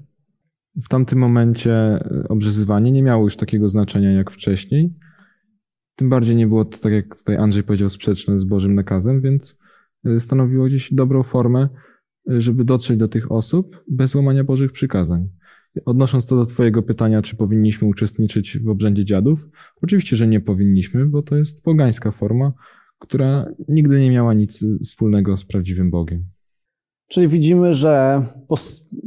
W 0.84 0.90
tamtym 0.90 1.20
momencie 1.20 2.04
obrzezywanie 2.30 2.92
nie 2.92 3.04
miało 3.04 3.24
już 3.24 3.38
takiego 3.38 3.70
znaczenia 3.70 4.12
jak 4.12 4.32
wcześniej. 4.32 4.94
Tym 5.96 6.10
bardziej 6.10 6.36
nie 6.36 6.48
było 6.48 6.66
to, 6.66 6.78
tak 6.78 6.94
jak 6.94 7.18
tutaj 7.18 7.38
Andrzej 7.38 7.64
powiedział, 7.64 7.90
sprzeczne 7.90 8.40
z 8.40 8.46
Bożym 8.46 8.76
nakazem, 8.76 9.22
więc 9.22 9.58
y, 10.08 10.20
stanowiło 10.20 10.66
gdzieś 10.66 10.94
dobrą 10.94 11.24
formę, 11.24 11.64
y, 11.64 11.70
żeby 12.28 12.64
dotrzeć 12.64 12.98
do 12.98 13.08
tych 13.08 13.32
osób 13.32 13.84
bez 13.88 14.16
łamania 14.16 14.44
Bożych 14.44 14.72
przykazań. 14.72 15.30
Odnosząc 15.86 16.26
to 16.26 16.36
do 16.36 16.46
Twojego 16.46 16.84
pytania, 16.84 17.22
czy 17.22 17.36
powinniśmy 17.36 17.88
uczestniczyć 17.88 18.60
w 18.60 18.70
obrzędzie 18.70 19.06
dziadów, 19.06 19.50
oczywiście, 19.82 20.16
że 20.16 20.28
nie 20.28 20.40
powinniśmy, 20.40 21.06
bo 21.06 21.22
to 21.22 21.36
jest 21.36 21.64
pogańska 21.64 22.12
forma, 22.12 22.54
która 23.00 23.46
nigdy 23.68 24.00
nie 24.00 24.12
miała 24.12 24.34
nic 24.34 24.66
wspólnego 24.84 25.38
z 25.38 25.46
prawdziwym 25.46 25.92
Bogiem. 25.92 26.26
Czyli 27.08 27.28
widzimy, 27.28 27.74
że 27.74 28.26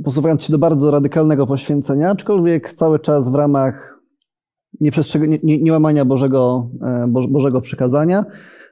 posuwając 0.05 0.43
się 0.43 0.53
do 0.53 0.59
bardzo 0.59 0.91
radykalnego 0.91 1.47
poświęcenia, 1.47 2.11
aczkolwiek 2.11 2.73
cały 2.73 2.99
czas 2.99 3.33
w 3.33 3.35
ramach 3.35 3.98
nieprzestrzegania, 4.81 5.39
nie, 5.43 5.63
nie 5.63 5.73
łamania 5.73 6.05
Bożego, 6.05 6.71
e, 6.83 7.07
Bożego 7.29 7.61
przykazania, 7.61 8.25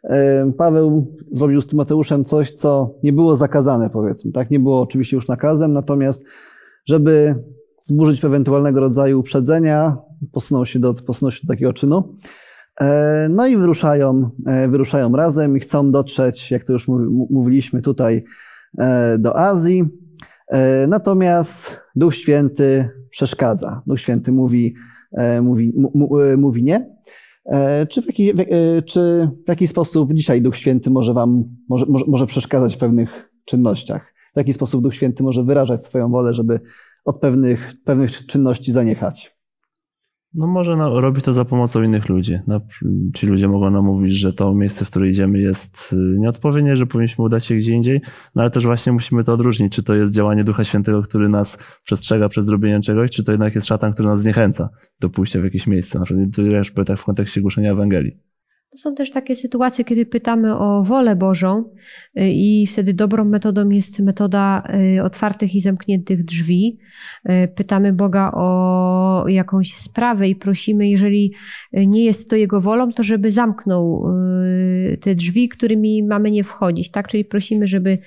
e, 0.04 0.52
Paweł 0.52 1.16
zrobił 1.32 1.60
z 1.60 1.66
Tymoteuszem 1.66 2.24
coś, 2.24 2.52
co 2.52 2.94
nie 3.02 3.12
było 3.12 3.36
zakazane, 3.36 3.90
powiedzmy. 3.90 4.32
Tak, 4.32 4.50
nie 4.50 4.60
było 4.60 4.80
oczywiście 4.80 5.16
już 5.16 5.28
nakazem, 5.28 5.72
natomiast 5.72 6.26
żeby 6.86 7.34
zburzyć 7.82 8.24
ewentualnego 8.24 8.80
rodzaju 8.80 9.20
uprzedzenia, 9.20 9.96
posunął 10.32 10.66
się 10.66 10.78
do, 10.78 10.94
posunął 10.94 11.30
się 11.30 11.40
do 11.46 11.52
takiego 11.52 11.72
czynu. 11.72 12.16
E, 12.80 13.28
no 13.30 13.46
i 13.46 13.56
wyruszają, 13.56 14.30
wyruszają 14.68 15.16
razem 15.16 15.56
i 15.56 15.60
chcą 15.60 15.90
dotrzeć, 15.90 16.50
jak 16.50 16.64
to 16.64 16.72
już 16.72 16.88
mówiliśmy 17.30 17.82
tutaj, 17.82 18.24
do 19.18 19.38
Azji. 19.38 19.84
Natomiast 20.88 21.80
Duch 21.96 22.14
Święty 22.14 22.90
przeszkadza. 23.10 23.82
Duch 23.86 24.00
Święty 24.00 24.32
mówi, 24.32 24.74
mówi, 25.42 25.72
mówi 26.36 26.62
nie. 26.62 26.90
Czy 27.88 28.02
w, 28.02 28.06
jaki, 28.06 28.32
czy 28.86 29.30
w 29.44 29.48
jaki 29.48 29.66
sposób 29.66 30.14
dzisiaj 30.14 30.42
Duch 30.42 30.56
Święty 30.56 30.90
może 30.90 31.14
Wam 31.14 31.44
może, 31.68 31.86
może, 31.86 32.04
może 32.08 32.26
przeszkadzać 32.26 32.74
w 32.74 32.78
pewnych 32.78 33.30
czynnościach? 33.44 34.14
W 34.34 34.36
jaki 34.36 34.52
sposób 34.52 34.82
Duch 34.82 34.94
Święty 34.94 35.22
może 35.22 35.44
wyrażać 35.44 35.84
swoją 35.84 36.10
wolę, 36.10 36.34
żeby 36.34 36.60
od 37.04 37.20
pewnych, 37.20 37.74
pewnych 37.84 38.26
czynności 38.26 38.72
zaniechać? 38.72 39.35
No 40.34 40.46
może 40.46 40.76
no, 40.76 41.00
robić 41.00 41.24
to 41.24 41.32
za 41.32 41.44
pomocą 41.44 41.82
innych 41.82 42.08
ludzi. 42.08 42.38
No, 42.46 42.60
ci 43.14 43.26
ludzie 43.26 43.48
mogą 43.48 43.70
nam 43.70 43.84
mówić, 43.84 44.14
że 44.14 44.32
to 44.32 44.54
miejsce, 44.54 44.84
w 44.84 44.90
które 44.90 45.08
idziemy 45.08 45.38
jest 45.38 45.92
y, 45.92 45.96
nieodpowiednie, 46.18 46.76
że 46.76 46.86
powinniśmy 46.86 47.24
udać 47.24 47.46
się 47.46 47.54
gdzie 47.54 47.72
indziej, 47.72 48.00
no 48.34 48.42
ale 48.42 48.50
też 48.50 48.66
właśnie 48.66 48.92
musimy 48.92 49.24
to 49.24 49.32
odróżnić, 49.32 49.72
czy 49.72 49.82
to 49.82 49.94
jest 49.94 50.14
działanie 50.14 50.44
Ducha 50.44 50.64
Świętego, 50.64 51.02
który 51.02 51.28
nas 51.28 51.58
przestrzega 51.84 52.28
przed 52.28 52.44
zrobieniem 52.44 52.82
czegoś, 52.82 53.10
czy 53.10 53.24
to 53.24 53.32
jednak 53.32 53.54
jest 53.54 53.66
szatan, 53.66 53.92
który 53.92 54.08
nas 54.08 54.22
zniechęca 54.22 54.68
do 55.00 55.10
pójścia 55.10 55.40
w 55.40 55.44
jakieś 55.44 55.66
miejsce, 55.66 55.98
na 55.98 56.04
przykład 56.62 56.86
tak 56.86 56.98
w 56.98 57.04
kontekście 57.04 57.40
głoszenia 57.40 57.72
Ewangelii. 57.72 58.35
Są 58.74 58.94
też 58.94 59.10
takie 59.10 59.36
sytuacje, 59.36 59.84
kiedy 59.84 60.06
pytamy 60.06 60.58
o 60.58 60.82
wolę 60.82 61.16
Bożą 61.16 61.64
y, 62.18 62.30
i 62.30 62.66
wtedy 62.66 62.94
dobrą 62.94 63.24
metodą 63.24 63.68
jest 63.68 64.00
metoda 64.00 64.62
y, 64.96 65.02
otwartych 65.02 65.54
i 65.54 65.60
zamkniętych 65.60 66.24
drzwi. 66.24 66.78
Y, 67.30 67.48
pytamy 67.56 67.92
Boga 67.92 68.30
o 68.34 69.24
jakąś 69.28 69.74
sprawę 69.74 70.28
i 70.28 70.36
prosimy, 70.36 70.88
jeżeli 70.88 71.34
nie 71.72 72.04
jest 72.04 72.30
to 72.30 72.36
Jego 72.36 72.60
wolą, 72.60 72.92
to 72.92 73.02
żeby 73.02 73.30
zamknął 73.30 74.04
te 75.00 75.14
drzwi, 75.14 75.48
którymi 75.48 76.02
mamy 76.02 76.30
nie 76.30 76.44
wchodzić, 76.44 76.90
tak? 76.90 77.08
Czyli 77.08 77.24
prosimy, 77.24 77.66
żeby 77.66 77.98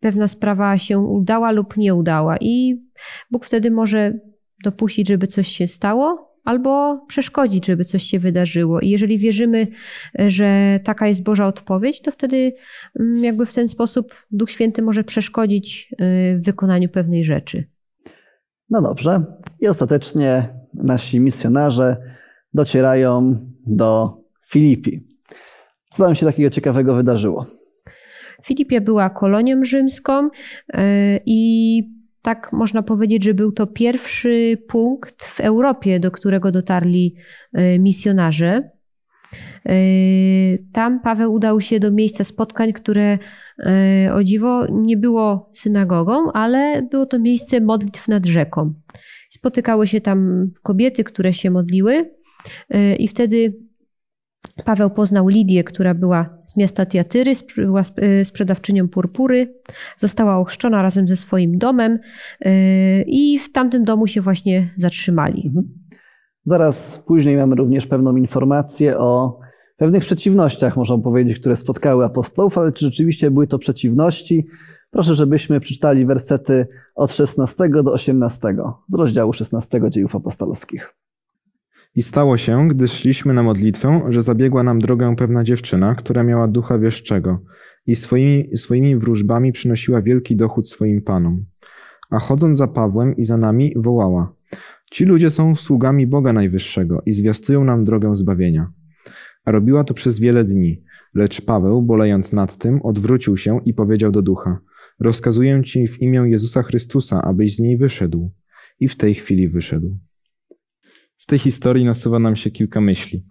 pewna 0.00 0.28
sprawa 0.28 0.78
się 0.78 0.98
udała 0.98 1.50
lub 1.50 1.76
nie 1.76 1.94
udała 1.94 2.36
i 2.40 2.82
Bóg 3.30 3.44
wtedy 3.44 3.70
może 3.70 4.18
dopuścić, 4.64 5.08
żeby 5.08 5.26
coś 5.26 5.48
się 5.48 5.66
stało, 5.66 6.33
albo 6.44 7.04
przeszkodzić, 7.06 7.66
żeby 7.66 7.84
coś 7.84 8.02
się 8.02 8.18
wydarzyło. 8.18 8.80
I 8.80 8.88
jeżeli 8.88 9.18
wierzymy, 9.18 9.66
że 10.26 10.80
taka 10.84 11.06
jest 11.06 11.22
Boża 11.22 11.46
odpowiedź, 11.46 12.02
to 12.02 12.10
wtedy 12.10 12.52
mm, 13.00 13.24
jakby 13.24 13.46
w 13.46 13.54
ten 13.54 13.68
sposób 13.68 14.26
Duch 14.30 14.50
Święty 14.50 14.82
może 14.82 15.04
przeszkodzić 15.04 15.92
y, 15.92 16.38
w 16.38 16.44
wykonaniu 16.44 16.88
pewnej 16.88 17.24
rzeczy. 17.24 17.64
No 18.70 18.82
dobrze. 18.82 19.24
I 19.60 19.68
ostatecznie 19.68 20.48
nasi 20.74 21.20
misjonarze 21.20 21.96
docierają 22.54 23.38
do 23.66 24.18
Filipi. 24.48 25.08
Co 25.90 26.04
tam 26.04 26.14
się 26.14 26.26
takiego 26.26 26.50
ciekawego 26.50 26.94
wydarzyło? 26.94 27.46
Filipia 28.44 28.80
była 28.80 29.10
kolonią 29.10 29.64
rzymską 29.64 30.26
y, 30.26 30.30
i 31.26 31.82
tak 32.24 32.52
można 32.52 32.82
powiedzieć, 32.82 33.24
że 33.24 33.34
był 33.34 33.52
to 33.52 33.66
pierwszy 33.66 34.58
punkt 34.68 35.24
w 35.24 35.40
Europie, 35.40 36.00
do 36.00 36.10
którego 36.10 36.50
dotarli 36.50 37.16
e, 37.52 37.78
misjonarze. 37.78 38.70
E, 39.66 39.74
tam 40.72 41.00
Paweł 41.00 41.32
udał 41.32 41.60
się 41.60 41.80
do 41.80 41.92
miejsca 41.92 42.24
spotkań, 42.24 42.72
które 42.72 43.18
e, 43.58 44.14
o 44.14 44.24
dziwo 44.24 44.66
nie 44.70 44.96
było 44.96 45.50
synagogą, 45.52 46.32
ale 46.32 46.82
było 46.90 47.06
to 47.06 47.18
miejsce 47.18 47.60
modlitw 47.60 48.08
nad 48.08 48.26
rzeką. 48.26 48.74
Spotykały 49.30 49.86
się 49.86 50.00
tam 50.00 50.50
kobiety, 50.62 51.04
które 51.04 51.32
się 51.32 51.50
modliły, 51.50 52.10
i 52.98 53.08
wtedy 53.08 53.54
Paweł 54.64 54.90
poznał 54.90 55.28
Lidię, 55.28 55.64
która 55.64 55.94
była 55.94 56.38
z 56.46 56.56
miasta 56.56 56.86
Tiatyry, 56.86 57.32
była 57.56 57.82
y, 58.20 58.24
sprzedawczynią 58.24 58.88
purpury, 58.88 59.54
została 59.96 60.38
ochrzczona 60.38 60.82
razem 60.82 61.08
ze 61.08 61.16
swoim 61.16 61.58
domem 61.58 61.92
y, 62.46 62.50
i 63.06 63.38
w 63.38 63.52
tamtym 63.52 63.84
domu 63.84 64.06
się 64.06 64.20
właśnie 64.20 64.70
zatrzymali. 64.76 65.46
Mhm. 65.46 65.68
Zaraz 66.44 67.04
później 67.06 67.36
mamy 67.36 67.54
również 67.54 67.86
pewną 67.86 68.16
informację 68.16 68.98
o 68.98 69.38
pewnych 69.76 70.04
przeciwnościach, 70.04 70.76
można 70.76 70.98
powiedzieć, 70.98 71.38
które 71.38 71.56
spotkały 71.56 72.04
apostołów, 72.04 72.58
ale 72.58 72.72
czy 72.72 72.84
rzeczywiście 72.84 73.30
były 73.30 73.46
to 73.46 73.58
przeciwności? 73.58 74.46
Proszę, 74.90 75.14
żebyśmy 75.14 75.60
przeczytali 75.60 76.06
wersety 76.06 76.66
od 76.94 77.12
16 77.12 77.68
do 77.68 77.92
18 77.92 78.56
z 78.88 78.94
rozdziału 78.94 79.32
16 79.32 79.80
dziejów 79.90 80.16
apostolskich. 80.16 80.94
I 81.96 82.02
stało 82.02 82.36
się, 82.36 82.68
gdy 82.68 82.88
szliśmy 82.88 83.34
na 83.34 83.42
modlitwę, 83.42 84.02
że 84.08 84.22
zabiegła 84.22 84.62
nam 84.62 84.78
drogę 84.78 85.16
pewna 85.16 85.44
dziewczyna, 85.44 85.94
która 85.94 86.22
miała 86.22 86.48
ducha 86.48 86.78
wieszczego 86.78 87.40
i 87.86 87.94
swoimi, 87.94 88.56
swoimi 88.56 88.96
wróżbami 88.96 89.52
przynosiła 89.52 90.00
wielki 90.00 90.36
dochód 90.36 90.68
swoim 90.68 91.02
panom. 91.02 91.44
A 92.10 92.18
chodząc 92.18 92.58
za 92.58 92.68
Pawłem 92.68 93.16
i 93.16 93.24
za 93.24 93.36
nami, 93.36 93.72
wołała: 93.76 94.34
Ci 94.90 95.04
ludzie 95.04 95.30
są 95.30 95.56
sługami 95.56 96.06
Boga 96.06 96.32
Najwyższego 96.32 97.02
i 97.06 97.12
zwiastują 97.12 97.64
nam 97.64 97.84
drogę 97.84 98.14
zbawienia. 98.14 98.72
A 99.44 99.50
robiła 99.50 99.84
to 99.84 99.94
przez 99.94 100.20
wiele 100.20 100.44
dni, 100.44 100.82
lecz 101.14 101.40
Paweł, 101.40 101.82
bolejąc 101.82 102.32
nad 102.32 102.58
tym, 102.58 102.82
odwrócił 102.82 103.36
się 103.36 103.60
i 103.64 103.74
powiedział 103.74 104.12
do 104.12 104.22
ducha: 104.22 104.58
Rozkazuję 105.00 105.62
ci 105.64 105.88
w 105.88 106.02
imię 106.02 106.22
Jezusa 106.26 106.62
Chrystusa, 106.62 107.22
abyś 107.22 107.56
z 107.56 107.60
niej 107.60 107.76
wyszedł. 107.76 108.32
I 108.80 108.88
w 108.88 108.96
tej 108.96 109.14
chwili 109.14 109.48
wyszedł. 109.48 109.98
Z 111.24 111.26
tej 111.26 111.38
historii 111.38 111.84
nasuwa 111.84 112.18
nam 112.18 112.36
się 112.36 112.50
kilka 112.50 112.80
myśli. 112.80 113.26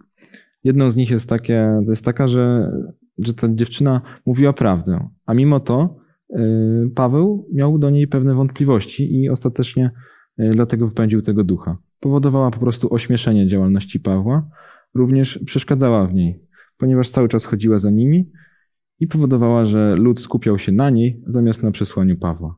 Jedną 0.64 0.90
z 0.90 0.96
nich 0.96 1.10
jest, 1.10 1.28
takie, 1.28 1.80
jest 1.88 2.04
taka, 2.04 2.28
że, 2.28 2.72
że 3.18 3.34
ta 3.34 3.48
dziewczyna 3.50 4.00
mówiła 4.26 4.52
prawdę, 4.52 5.08
a 5.26 5.34
mimo 5.34 5.60
to 5.60 5.96
yy, 6.30 6.90
Paweł 6.94 7.48
miał 7.52 7.78
do 7.78 7.90
niej 7.90 8.08
pewne 8.08 8.34
wątpliwości 8.34 9.20
i 9.20 9.30
ostatecznie 9.30 9.90
yy, 10.38 10.50
dlatego 10.50 10.88
wypędził 10.88 11.20
tego 11.20 11.44
ducha. 11.44 11.76
Powodowała 12.00 12.50
po 12.50 12.60
prostu 12.60 12.94
ośmieszenie 12.94 13.46
działalności 13.46 14.00
Pawła, 14.00 14.48
również 14.94 15.38
przeszkadzała 15.46 16.06
w 16.06 16.14
niej, 16.14 16.40
ponieważ 16.76 17.10
cały 17.10 17.28
czas 17.28 17.44
chodziła 17.44 17.78
za 17.78 17.90
nimi 17.90 18.30
i 19.00 19.06
powodowała, 19.06 19.66
że 19.66 19.96
lud 19.96 20.20
skupiał 20.20 20.58
się 20.58 20.72
na 20.72 20.90
niej 20.90 21.22
zamiast 21.26 21.62
na 21.62 21.70
przesłaniu 21.70 22.16
Pawła. 22.16 22.56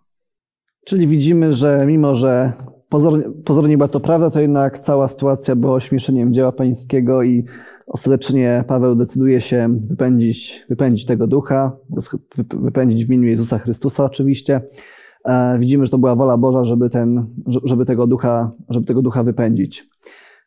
Czyli 0.86 1.06
widzimy, 1.06 1.52
że 1.52 1.84
mimo, 1.86 2.14
że 2.14 2.52
pozornie, 2.88 3.24
pozornie 3.44 3.76
była 3.76 3.88
to 3.88 4.00
prawda, 4.00 4.30
to 4.30 4.40
jednak 4.40 4.78
cała 4.78 5.08
sytuacja 5.08 5.56
była 5.56 5.74
ośmieszeniem 5.74 6.34
dzieła 6.34 6.52
pańskiego 6.52 7.22
i 7.22 7.44
ostatecznie 7.86 8.64
Paweł 8.66 8.94
decyduje 8.94 9.40
się 9.40 9.78
wypędzić, 9.80 10.66
wypędzić 10.68 11.06
tego 11.06 11.26
ducha, 11.26 11.76
wypędzić 12.54 13.04
w 13.04 13.08
imieniu 13.08 13.28
Jezusa 13.28 13.58
Chrystusa 13.58 14.04
oczywiście. 14.04 14.60
E, 15.24 15.58
widzimy, 15.58 15.86
że 15.86 15.90
to 15.90 15.98
była 15.98 16.16
wola 16.16 16.36
Boża, 16.36 16.64
żeby, 16.64 16.90
ten, 16.90 17.26
żeby, 17.64 17.84
tego, 17.84 18.06
ducha, 18.06 18.50
żeby 18.68 18.86
tego 18.86 19.02
ducha 19.02 19.22
wypędzić. 19.22 19.88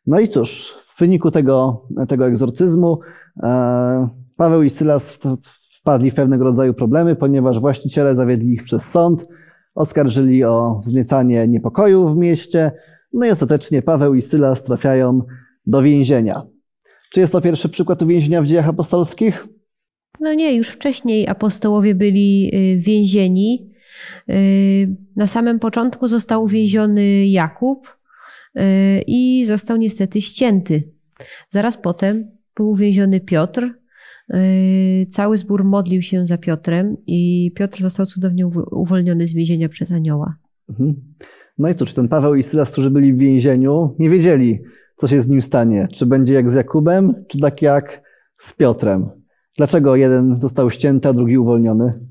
No 0.06 0.20
i 0.20 0.28
cóż, 0.28 0.78
w 0.86 1.00
wyniku 1.00 1.30
tego, 1.30 1.86
tego 2.08 2.26
egzorcyzmu 2.26 2.98
e, 3.42 4.08
Paweł 4.36 4.62
i 4.62 4.70
Sylas 4.70 5.18
wpadli 5.80 6.10
w 6.10 6.14
pewnego 6.14 6.44
rodzaju 6.44 6.74
problemy, 6.74 7.16
ponieważ 7.16 7.60
właściciele 7.60 8.14
zawiedli 8.14 8.52
ich 8.52 8.62
przez 8.64 8.82
sąd, 8.84 9.26
oskarżyli 9.74 10.44
o 10.44 10.80
wzniecanie 10.84 11.48
niepokoju 11.48 12.14
w 12.14 12.16
mieście, 12.16 12.72
no 13.12 13.26
i 13.26 13.30
ostatecznie 13.30 13.82
Paweł 13.82 14.14
i 14.14 14.22
Sylas 14.22 14.64
trafiają 14.64 15.22
do 15.66 15.82
więzienia. 15.82 16.42
Czy 17.12 17.20
jest 17.20 17.32
to 17.32 17.40
pierwszy 17.40 17.68
przykład 17.68 18.02
uwięzienia 18.02 18.42
w 18.42 18.46
dziejach 18.46 18.68
apostolskich? 18.68 19.46
No 20.20 20.34
nie, 20.34 20.56
już 20.56 20.68
wcześniej 20.68 21.28
apostołowie 21.28 21.94
byli 21.94 22.50
y, 22.54 22.76
więzieni. 22.78 23.70
Y, 24.30 24.96
na 25.16 25.26
samym 25.26 25.58
początku 25.58 26.08
został 26.08 26.44
uwięziony 26.44 27.26
Jakub 27.26 27.96
y, 28.58 28.60
i 29.06 29.44
został 29.44 29.76
niestety 29.76 30.20
ścięty. 30.20 30.92
Zaraz 31.48 31.76
potem 31.76 32.30
był 32.56 32.70
uwięziony 32.70 33.20
Piotr. 33.20 33.79
Yy, 34.30 35.06
Cały 35.10 35.36
zbór 35.38 35.64
modlił 35.64 36.02
się 36.02 36.26
za 36.26 36.38
Piotrem 36.38 36.96
i 37.06 37.52
Piotr 37.56 37.80
został 37.82 38.06
cudownie 38.06 38.46
uw- 38.46 38.68
uwolniony 38.72 39.26
z 39.28 39.34
więzienia 39.34 39.68
przez 39.68 39.92
anioła. 39.92 40.34
Mhm. 40.68 40.94
No 41.58 41.68
i 41.68 41.74
cóż, 41.74 41.92
ten 41.92 42.08
Paweł 42.08 42.34
i 42.34 42.42
Sylas, 42.42 42.70
którzy 42.70 42.90
byli 42.90 43.14
w 43.14 43.18
więzieniu, 43.18 43.94
nie 43.98 44.10
wiedzieli, 44.10 44.58
co 44.96 45.08
się 45.08 45.20
z 45.20 45.28
nim 45.28 45.42
stanie. 45.42 45.88
Czy 45.92 46.06
będzie 46.06 46.34
jak 46.34 46.50
z 46.50 46.54
Jakubem, 46.54 47.24
czy 47.28 47.38
tak 47.38 47.62
jak 47.62 48.02
z 48.38 48.52
Piotrem. 48.56 49.10
Dlaczego 49.56 49.96
jeden 49.96 50.40
został 50.40 50.70
ścięty, 50.70 51.08
a 51.08 51.12
drugi 51.12 51.38
uwolniony? 51.38 52.06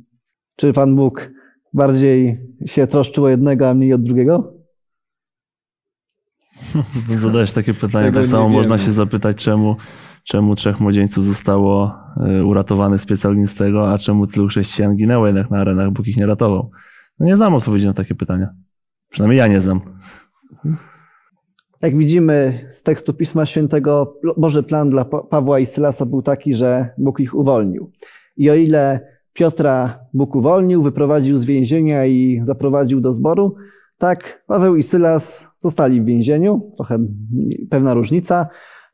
Czy 0.56 0.74
Pan 0.74 0.96
Bóg 0.96 1.32
bardziej 1.74 2.40
się 2.66 2.88
troszczył 2.88 3.24
o 3.26 3.30
jednego, 3.30 3.70
a 3.70 3.74
mniej 3.74 3.94
od 3.94 4.02
drugiego? 4.02 4.54
Zadajesz 7.08 7.52
takie 7.52 7.74
pytanie, 7.74 8.08
Tego 8.08 8.20
tak 8.20 8.28
samo 8.30 8.44
wiemy. 8.44 8.56
można 8.58 8.78
się 8.78 8.92
zapytać, 8.92 9.38
czemu, 9.44 9.76
czemu 10.30 10.56
trzech 10.56 10.80
młodzieńców 10.80 11.24
zostało 11.24 11.94
y, 12.40 12.46
uratowanych 12.46 13.02
z 13.02 13.06
pieca 13.06 13.30
ognistego, 13.30 13.92
a 13.92 13.98
czemu 13.98 14.28
tylu 14.28 14.48
chrześcijan 14.48 14.96
ginęło 14.96 15.28
jednak 15.28 15.52
na 15.52 15.58
arenach, 15.58 15.92
Bóg 15.92 16.08
ich 16.08 16.18
nie 16.18 16.28
ratował. 16.28 16.72
No 17.20 17.26
nie 17.26 17.36
znam 17.36 17.56
odpowiedzi 17.56 17.88
na 17.88 17.94
takie 17.94 18.16
pytania. 18.16 18.50
Przynajmniej 19.10 19.38
ja 19.38 19.48
nie 19.48 19.62
znam. 19.62 19.82
Jak 21.82 21.98
widzimy 21.98 22.68
z 22.72 22.84
tekstu 22.84 23.14
Pisma 23.14 23.46
Świętego, 23.46 24.16
Boży 24.38 24.64
plan 24.64 24.90
dla 24.90 25.06
Pa- 25.06 25.24
Pawła 25.24 25.60
i 25.60 25.66
Sylasa 25.66 26.06
był 26.06 26.22
taki, 26.22 26.54
że 26.54 26.90
Bóg 26.98 27.20
ich 27.20 27.36
uwolnił. 27.36 27.92
I 28.38 28.50
o 28.50 28.56
ile 28.56 29.00
Piotra 29.34 30.00
Bóg 30.14 30.36
uwolnił, 30.36 30.84
wyprowadził 30.84 31.38
z 31.38 31.46
więzienia 31.46 32.06
i 32.06 32.40
zaprowadził 32.44 33.02
do 33.02 33.14
zboru, 33.14 33.56
tak 33.98 34.44
Paweł 34.48 34.76
i 34.76 34.84
Sylas 34.84 35.52
zostali 35.58 36.02
w 36.02 36.06
więzieniu, 36.06 36.72
trochę 36.76 37.00
pewna 37.70 37.94
różnica. 37.94 38.48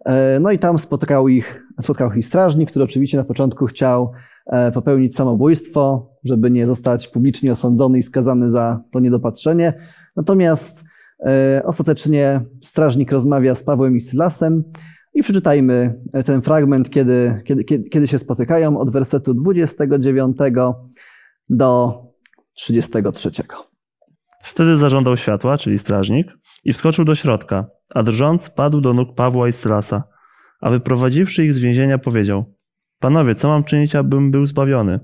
E, 0.05 0.39
No 0.39 0.51
i 0.51 0.59
tam 0.59 0.77
spotkał 0.77 1.27
ich, 1.27 1.63
spotkał 1.81 2.13
ich 2.13 2.25
strażnik, 2.25 2.69
który 2.69 2.85
oczywiście 2.85 3.17
na 3.17 3.23
początku 3.23 3.65
chciał 3.65 4.11
e, 4.45 4.71
popełnić 4.71 5.15
samobójstwo, 5.15 6.09
żeby 6.23 6.51
nie 6.51 6.65
zostać 6.65 7.07
publicznie 7.07 7.51
osądzony 7.51 7.97
i 7.97 8.03
skazany 8.03 8.51
za 8.51 8.81
to 8.91 8.99
niedopatrzenie. 8.99 9.73
Natomiast 10.15 10.85
E, 11.19 11.61
Ostatecznie 11.65 12.41
strażnik 12.63 13.11
rozmawia 13.11 13.55
z 13.55 13.63
Pawłem 13.63 13.95
i 13.95 14.01
Sylasem 14.01 14.63
i 15.13 15.23
przeczytajmy 15.23 16.01
ten 16.25 16.41
fragment, 16.41 16.89
kiedy, 16.89 17.41
kiedy, 17.45 17.63
kiedy, 17.63 17.89
kiedy 17.89 18.07
się 18.07 18.17
spotykają 18.17 18.79
od 18.79 18.91
wersetu 18.91 19.33
29 19.33 20.37
do 21.49 22.01
33. 22.53 23.31
Wtedy 24.55 24.77
zażądał 24.77 25.17
światła, 25.17 25.57
czyli 25.57 25.77
strażnik, 25.77 26.27
i 26.63 26.73
wskoczył 26.73 27.05
do 27.05 27.15
środka, 27.15 27.67
a 27.95 28.03
drżąc 28.03 28.49
padł 28.49 28.81
do 28.81 28.93
nóg 28.93 29.15
Pawła 29.15 29.47
i 29.47 29.51
Sylasa. 29.51 30.03
A 30.61 30.69
wyprowadziwszy 30.69 31.45
ich 31.45 31.53
z 31.53 31.59
więzienia 31.59 31.97
powiedział, 31.97 32.55
Panowie, 32.99 33.35
co 33.35 33.47
mam 33.47 33.63
czynić, 33.63 33.95
abym 33.95 34.31
był 34.31 34.45
zbawiony? 34.45 34.99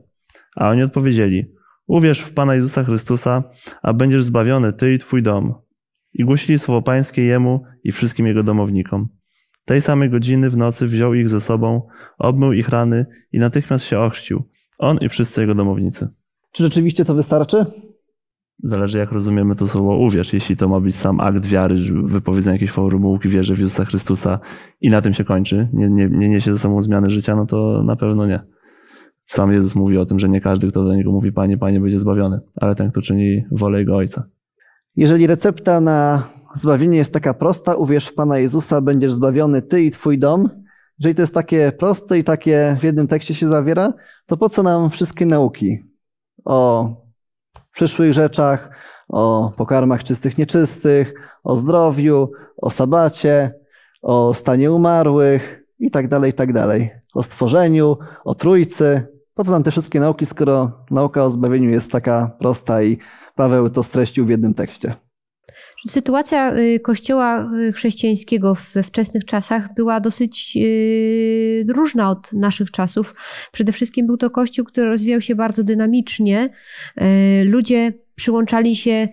A 0.56 0.70
oni 0.70 0.84
odpowiedzieli, 0.84 1.46
uwierz 1.88 2.20
w 2.20 2.34
Pana 2.34 2.56
Jezusa 2.56 2.84
Chrystusa, 2.84 3.44
a 3.82 3.94
będziesz 3.94 4.24
zbawiony 4.24 4.74
ty 4.74 4.94
i 4.94 5.00
twój 5.00 5.24
dom. 5.24 5.54
I 6.14 6.26
głosili 6.26 6.60
słowo 6.60 6.82
pańskie 6.82 7.24
jemu 7.24 7.64
i 7.84 7.92
wszystkim 7.92 8.28
jego 8.28 8.44
domownikom. 8.44 9.08
Tej 9.66 9.82
samej 9.82 10.10
godziny 10.10 10.50
w 10.50 10.58
nocy 10.58 10.88
wziął 10.88 11.14
ich 11.14 11.30
ze 11.30 11.42
sobą, 11.42 11.88
obmył 12.18 12.54
ich 12.54 12.70
rany 12.70 13.06
i 13.32 13.40
natychmiast 13.40 13.84
się 13.84 14.00
ochrzcił, 14.00 14.50
on 14.80 14.98
i 14.98 15.10
wszyscy 15.10 15.42
jego 15.42 15.56
domownicy. 15.56 16.10
Czy 16.52 16.64
rzeczywiście 16.64 17.06
to 17.06 17.16
wystarczy? 17.16 17.66
Zależy 18.64 18.98
jak 18.98 19.12
rozumiemy 19.12 19.56
to 19.56 19.68
słowo 19.68 19.98
uwierz. 19.98 20.34
Jeśli 20.34 20.56
to 20.56 20.68
ma 20.68 20.80
być 20.80 20.96
sam 20.96 21.20
akt 21.20 21.46
wiary, 21.46 21.76
wypowiedzenie 22.04 22.56
jakiejś 22.56 22.72
formułki 22.72 23.30
wierzy 23.30 23.56
w 23.56 23.60
Jezusa 23.60 23.86
Chrystusa 23.86 24.40
i 24.82 24.90
na 24.90 25.02
tym 25.02 25.14
się 25.14 25.24
kończy, 25.24 25.70
nie, 25.74 25.90
nie, 25.90 26.10
nie 26.10 26.30
niesie 26.30 26.54
ze 26.54 26.60
sobą 26.60 26.82
zmiany 26.82 27.10
życia, 27.10 27.36
no 27.36 27.46
to 27.46 27.84
na 27.84 27.96
pewno 27.96 28.28
nie. 28.28 28.40
Sam 29.28 29.54
Jezus 29.54 29.76
mówi 29.76 29.98
o 29.98 30.06
tym, 30.06 30.20
że 30.20 30.30
nie 30.30 30.42
każdy, 30.42 30.68
kto 30.68 30.84
do 30.84 30.96
Niego 30.96 31.12
mówi 31.12 31.32
Panie, 31.32 31.58
Panie, 31.58 31.80
będzie 31.80 32.00
zbawiony, 32.00 32.40
ale 32.56 32.76
ten, 32.76 32.92
kto 32.92 33.02
czyni 33.02 33.44
wolę 33.52 33.80
Jego 33.80 33.96
Ojca. 33.96 34.24
Jeżeli 34.96 35.28
recepta 35.28 35.82
na 35.82 36.24
zbawienie 36.56 36.98
jest 36.98 37.14
taka 37.14 37.34
prosta, 37.34 37.76
uwierz 37.76 38.08
w 38.08 38.14
Pana 38.14 38.38
Jezusa, 38.38 38.82
będziesz 38.82 39.14
zbawiony 39.14 39.62
ty 39.62 39.84
i 39.84 39.92
twój 39.92 40.20
dom. 40.20 40.50
Jeżeli 41.00 41.16
to 41.16 41.22
jest 41.22 41.34
takie 41.34 41.72
proste 41.72 42.20
i 42.20 42.24
takie 42.24 42.78
w 42.80 42.84
jednym 42.84 43.08
tekście 43.08 43.34
się 43.34 43.48
zawiera, 43.48 43.94
to 44.26 44.38
po 44.38 44.50
co 44.50 44.64
nam 44.64 44.90
wszystkie 44.90 45.26
nauki 45.26 45.80
o 46.46 47.01
przyszłych 47.72 48.14
rzeczach, 48.14 48.70
o 49.10 49.52
pokarmach 49.58 50.04
czystych, 50.04 50.38
nieczystych, 50.38 51.14
o 51.44 51.56
zdrowiu, 51.56 52.32
o 52.58 52.70
sabacie, 52.70 53.54
o 54.02 54.34
stanie 54.34 54.72
umarłych 54.72 55.64
i 55.80 55.92
tak 55.92 56.08
dalej, 56.08 56.32
i 56.32 56.34
tak 56.34 56.54
dalej. 56.54 56.92
O 57.14 57.24
stworzeniu, 57.24 57.98
o 58.24 58.36
trójcy. 58.36 59.08
Po 59.34 59.44
co 59.44 59.52
nam 59.52 59.64
te 59.64 59.72
wszystkie 59.72 60.00
nauki, 60.00 60.26
skoro 60.26 60.72
nauka 60.92 61.24
o 61.24 61.30
zbawieniu 61.30 61.70
jest 61.70 61.92
taka 61.92 62.32
prosta 62.40 62.84
i 62.84 62.98
Paweł 63.36 63.70
to 63.70 63.84
streścił 63.84 64.26
w 64.26 64.30
jednym 64.30 64.54
tekście? 64.54 64.96
Sytuacja 65.88 66.58
y, 66.58 66.80
kościoła 66.80 67.52
y, 67.60 67.74
chrześcijańskiego 67.74 68.54
we 68.74 68.84
wczesnych 68.84 69.26
czasach 69.26 69.74
była 69.74 70.00
dosyć 70.00 70.58
y, 70.58 71.66
różna 71.70 72.10
od 72.10 72.34
naszych 72.34 72.72
czasów. 72.72 73.16
Przede 73.52 73.72
wszystkim 73.72 74.08
był 74.08 74.18
to 74.18 74.30
kościół, 74.30 74.66
który 74.66 74.88
rozwijał 74.88 75.22
się 75.22 75.36
bardzo 75.36 75.64
dynamicznie. 75.64 76.50
Ludzie 77.44 77.94
przyłączali 78.16 78.76
się, 78.76 79.08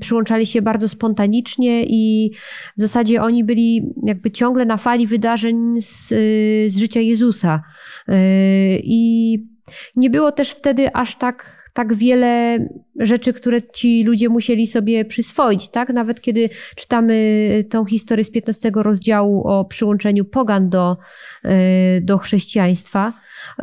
przyłączali 0.00 0.46
się 0.46 0.62
bardzo 0.62 0.88
spontanicznie 0.88 1.84
i 1.86 2.30
w 2.76 2.80
zasadzie 2.80 3.22
oni 3.22 3.44
byli 3.44 3.92
jakby 4.02 4.30
ciągle 4.30 4.64
na 4.64 4.76
fali 4.76 5.06
wydarzeń 5.06 5.80
z, 5.80 6.08
z 6.72 6.76
życia 6.76 7.00
Jezusa. 7.00 7.62
I 8.82 9.38
nie 9.96 10.10
było 10.10 10.32
też 10.32 10.50
wtedy 10.50 10.94
aż 10.94 11.18
tak, 11.18 11.63
tak 11.74 11.94
wiele 11.94 12.58
rzeczy, 13.00 13.32
które 13.32 13.62
ci 13.62 14.04
ludzie 14.04 14.28
musieli 14.28 14.66
sobie 14.66 15.04
przyswoić, 15.04 15.68
tak? 15.68 15.88
Nawet 15.88 16.20
kiedy 16.20 16.50
czytamy 16.76 17.64
tą 17.70 17.84
historię 17.84 18.24
z 18.24 18.30
15 18.30 18.72
rozdziału 18.74 19.48
o 19.48 19.64
przyłączeniu 19.64 20.24
pogan 20.24 20.68
do, 20.68 20.96
y, 21.44 22.00
do 22.00 22.18
chrześcijaństwa, 22.18 23.12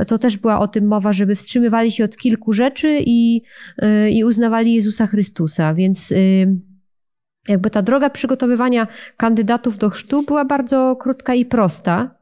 to 0.07 0.17
też 0.17 0.37
była 0.37 0.59
o 0.59 0.67
tym 0.67 0.87
mowa, 0.87 1.13
żeby 1.13 1.35
wstrzymywali 1.35 1.91
się 1.91 2.03
od 2.03 2.17
kilku 2.17 2.53
rzeczy 2.53 2.97
i, 3.05 3.41
y, 3.83 4.09
i 4.09 4.23
uznawali 4.23 4.73
Jezusa 4.73 5.07
Chrystusa, 5.07 5.73
więc 5.73 6.11
y, 6.11 6.47
jakby 7.47 7.69
ta 7.69 7.81
droga 7.81 8.09
przygotowywania 8.09 8.87
kandydatów 9.17 9.77
do 9.77 9.89
chrztu 9.89 10.23
była 10.23 10.45
bardzo 10.45 10.95
krótka 10.95 11.33
i 11.33 11.45
prosta. 11.45 12.20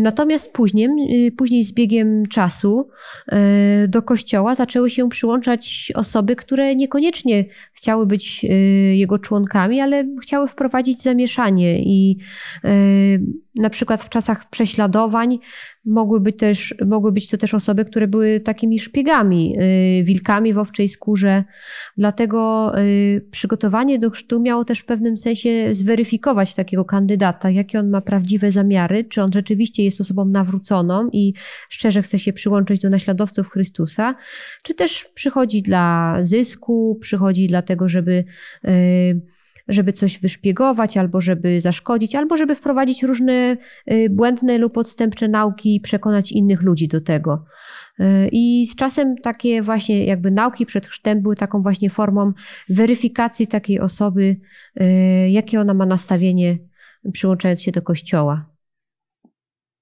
Natomiast 0.00 0.52
później, 0.52 0.88
y, 1.26 1.32
później 1.32 1.64
z 1.64 1.72
biegiem 1.72 2.26
czasu 2.26 2.88
y, 3.84 3.88
do 3.88 4.02
kościoła 4.02 4.54
zaczęły 4.54 4.90
się 4.90 5.08
przyłączać 5.08 5.92
osoby, 5.94 6.36
które 6.36 6.76
niekoniecznie 6.76 7.44
chciały 7.72 8.06
być 8.06 8.44
y, 8.44 8.48
jego 8.96 9.18
członkami, 9.18 9.80
ale 9.80 10.04
chciały 10.22 10.48
wprowadzić 10.48 11.02
zamieszanie 11.02 11.82
i 11.82 12.18
na 13.54 13.70
przykład 13.70 14.02
w 14.02 14.08
czasach 14.08 14.50
prześladowań 14.50 15.38
mogły 15.84 16.20
być, 16.20 16.36
też, 16.36 16.74
mogły 16.86 17.12
być 17.12 17.28
to 17.28 17.36
też 17.36 17.54
osoby, 17.54 17.84
które 17.84 18.08
były 18.08 18.40
takimi 18.40 18.78
szpiegami, 18.78 19.56
wilkami 20.04 20.52
w 20.52 20.58
owczej 20.58 20.88
skórze. 20.88 21.44
Dlatego 21.96 22.72
przygotowanie 23.30 23.98
do 23.98 24.10
chrztu 24.10 24.40
miało 24.40 24.64
też 24.64 24.78
w 24.78 24.84
pewnym 24.84 25.16
sensie 25.16 25.74
zweryfikować 25.74 26.54
takiego 26.54 26.84
kandydata, 26.84 27.50
jakie 27.50 27.80
on 27.80 27.90
ma 27.90 28.00
prawdziwe 28.00 28.50
zamiary, 28.50 29.04
czy 29.04 29.22
on 29.22 29.30
rzeczywiście 29.32 29.65
jest 29.84 30.00
osobą 30.00 30.24
nawróconą 30.24 31.08
i 31.12 31.34
szczerze 31.68 32.02
chce 32.02 32.18
się 32.18 32.32
przyłączyć 32.32 32.80
do 32.80 32.90
naśladowców 32.90 33.50
Chrystusa, 33.50 34.14
czy 34.62 34.74
też 34.74 35.04
przychodzi 35.14 35.62
dla 35.62 36.16
zysku, 36.22 36.98
przychodzi 37.00 37.46
dlatego, 37.46 37.88
żeby 37.88 38.24
żeby 39.68 39.92
coś 39.92 40.18
wyszpiegować, 40.18 40.96
albo 40.96 41.20
żeby 41.20 41.60
zaszkodzić, 41.60 42.14
albo 42.14 42.36
żeby 42.36 42.54
wprowadzić 42.54 43.02
różne 43.02 43.56
błędne 44.10 44.58
lub 44.58 44.76
odstępcze 44.76 45.28
nauki 45.28 45.76
i 45.76 45.80
przekonać 45.80 46.32
innych 46.32 46.62
ludzi 46.62 46.88
do 46.88 47.00
tego. 47.00 47.44
I 48.32 48.66
z 48.66 48.76
czasem 48.76 49.16
takie 49.16 49.62
właśnie 49.62 50.04
jakby 50.04 50.30
nauki 50.30 50.66
przed 50.66 50.86
chrztem 50.86 51.22
były 51.22 51.36
taką 51.36 51.62
właśnie 51.62 51.90
formą 51.90 52.32
weryfikacji 52.68 53.46
takiej 53.46 53.80
osoby, 53.80 54.36
jakie 55.28 55.60
ona 55.60 55.74
ma 55.74 55.86
nastawienie 55.86 56.58
przyłączając 57.12 57.62
się 57.62 57.72
do 57.72 57.82
kościoła. 57.82 58.55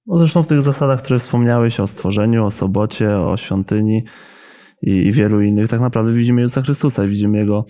No 0.07 0.19
zresztą 0.19 0.43
w 0.43 0.47
tych 0.47 0.62
zasadach, 0.62 1.03
które 1.03 1.19
wspomniałeś 1.19 1.81
o 1.81 1.87
stworzeniu, 1.87 2.47
o 2.47 2.51
sobocie, 2.51 3.21
o 3.21 3.37
świątyni 3.37 4.05
i, 4.83 4.90
i 4.90 5.12
wielu 5.12 5.43
innych, 5.43 5.69
tak 5.69 5.81
naprawdę 5.81 6.12
widzimy 6.12 6.40
Jezusa 6.40 6.62
Chrystusa 6.62 7.05
i 7.05 7.09
widzimy 7.09 7.38
Jego, 7.38 7.64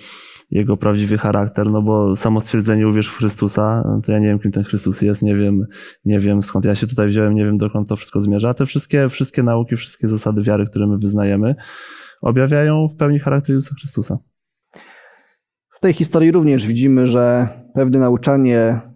Jego 0.50 0.76
prawdziwy 0.76 1.18
charakter, 1.18 1.70
no 1.70 1.82
bo 1.82 2.16
samo 2.16 2.40
stwierdzenie 2.40 2.88
uwierz 2.88 3.08
w 3.08 3.16
Chrystusa, 3.16 3.84
to 4.06 4.12
ja 4.12 4.18
nie 4.18 4.26
wiem, 4.26 4.38
kim 4.38 4.52
ten 4.52 4.64
Chrystus 4.64 5.02
jest, 5.02 5.22
nie 5.22 5.36
wiem, 5.36 5.66
nie 6.04 6.18
wiem 6.18 6.42
skąd 6.42 6.64
ja 6.64 6.74
się 6.74 6.86
tutaj 6.86 7.08
wziąłem, 7.08 7.34
nie 7.34 7.44
wiem 7.44 7.56
dokąd 7.56 7.88
to 7.88 7.96
wszystko 7.96 8.20
zmierza, 8.20 8.48
a 8.48 8.54
te 8.54 8.66
wszystkie, 8.66 9.08
wszystkie 9.08 9.42
nauki, 9.42 9.76
wszystkie 9.76 10.08
zasady 10.08 10.42
wiary, 10.42 10.64
które 10.64 10.86
my 10.86 10.98
wyznajemy, 10.98 11.54
objawiają 12.20 12.88
w 12.88 12.96
pełni 12.96 13.18
charakter 13.18 13.54
Jezusa 13.54 13.74
Chrystusa. 13.80 14.18
W 15.70 15.80
tej 15.80 15.92
historii 15.92 16.30
również 16.30 16.66
widzimy, 16.66 17.06
że 17.06 17.48
pewne 17.74 17.98
nauczanie 17.98 18.93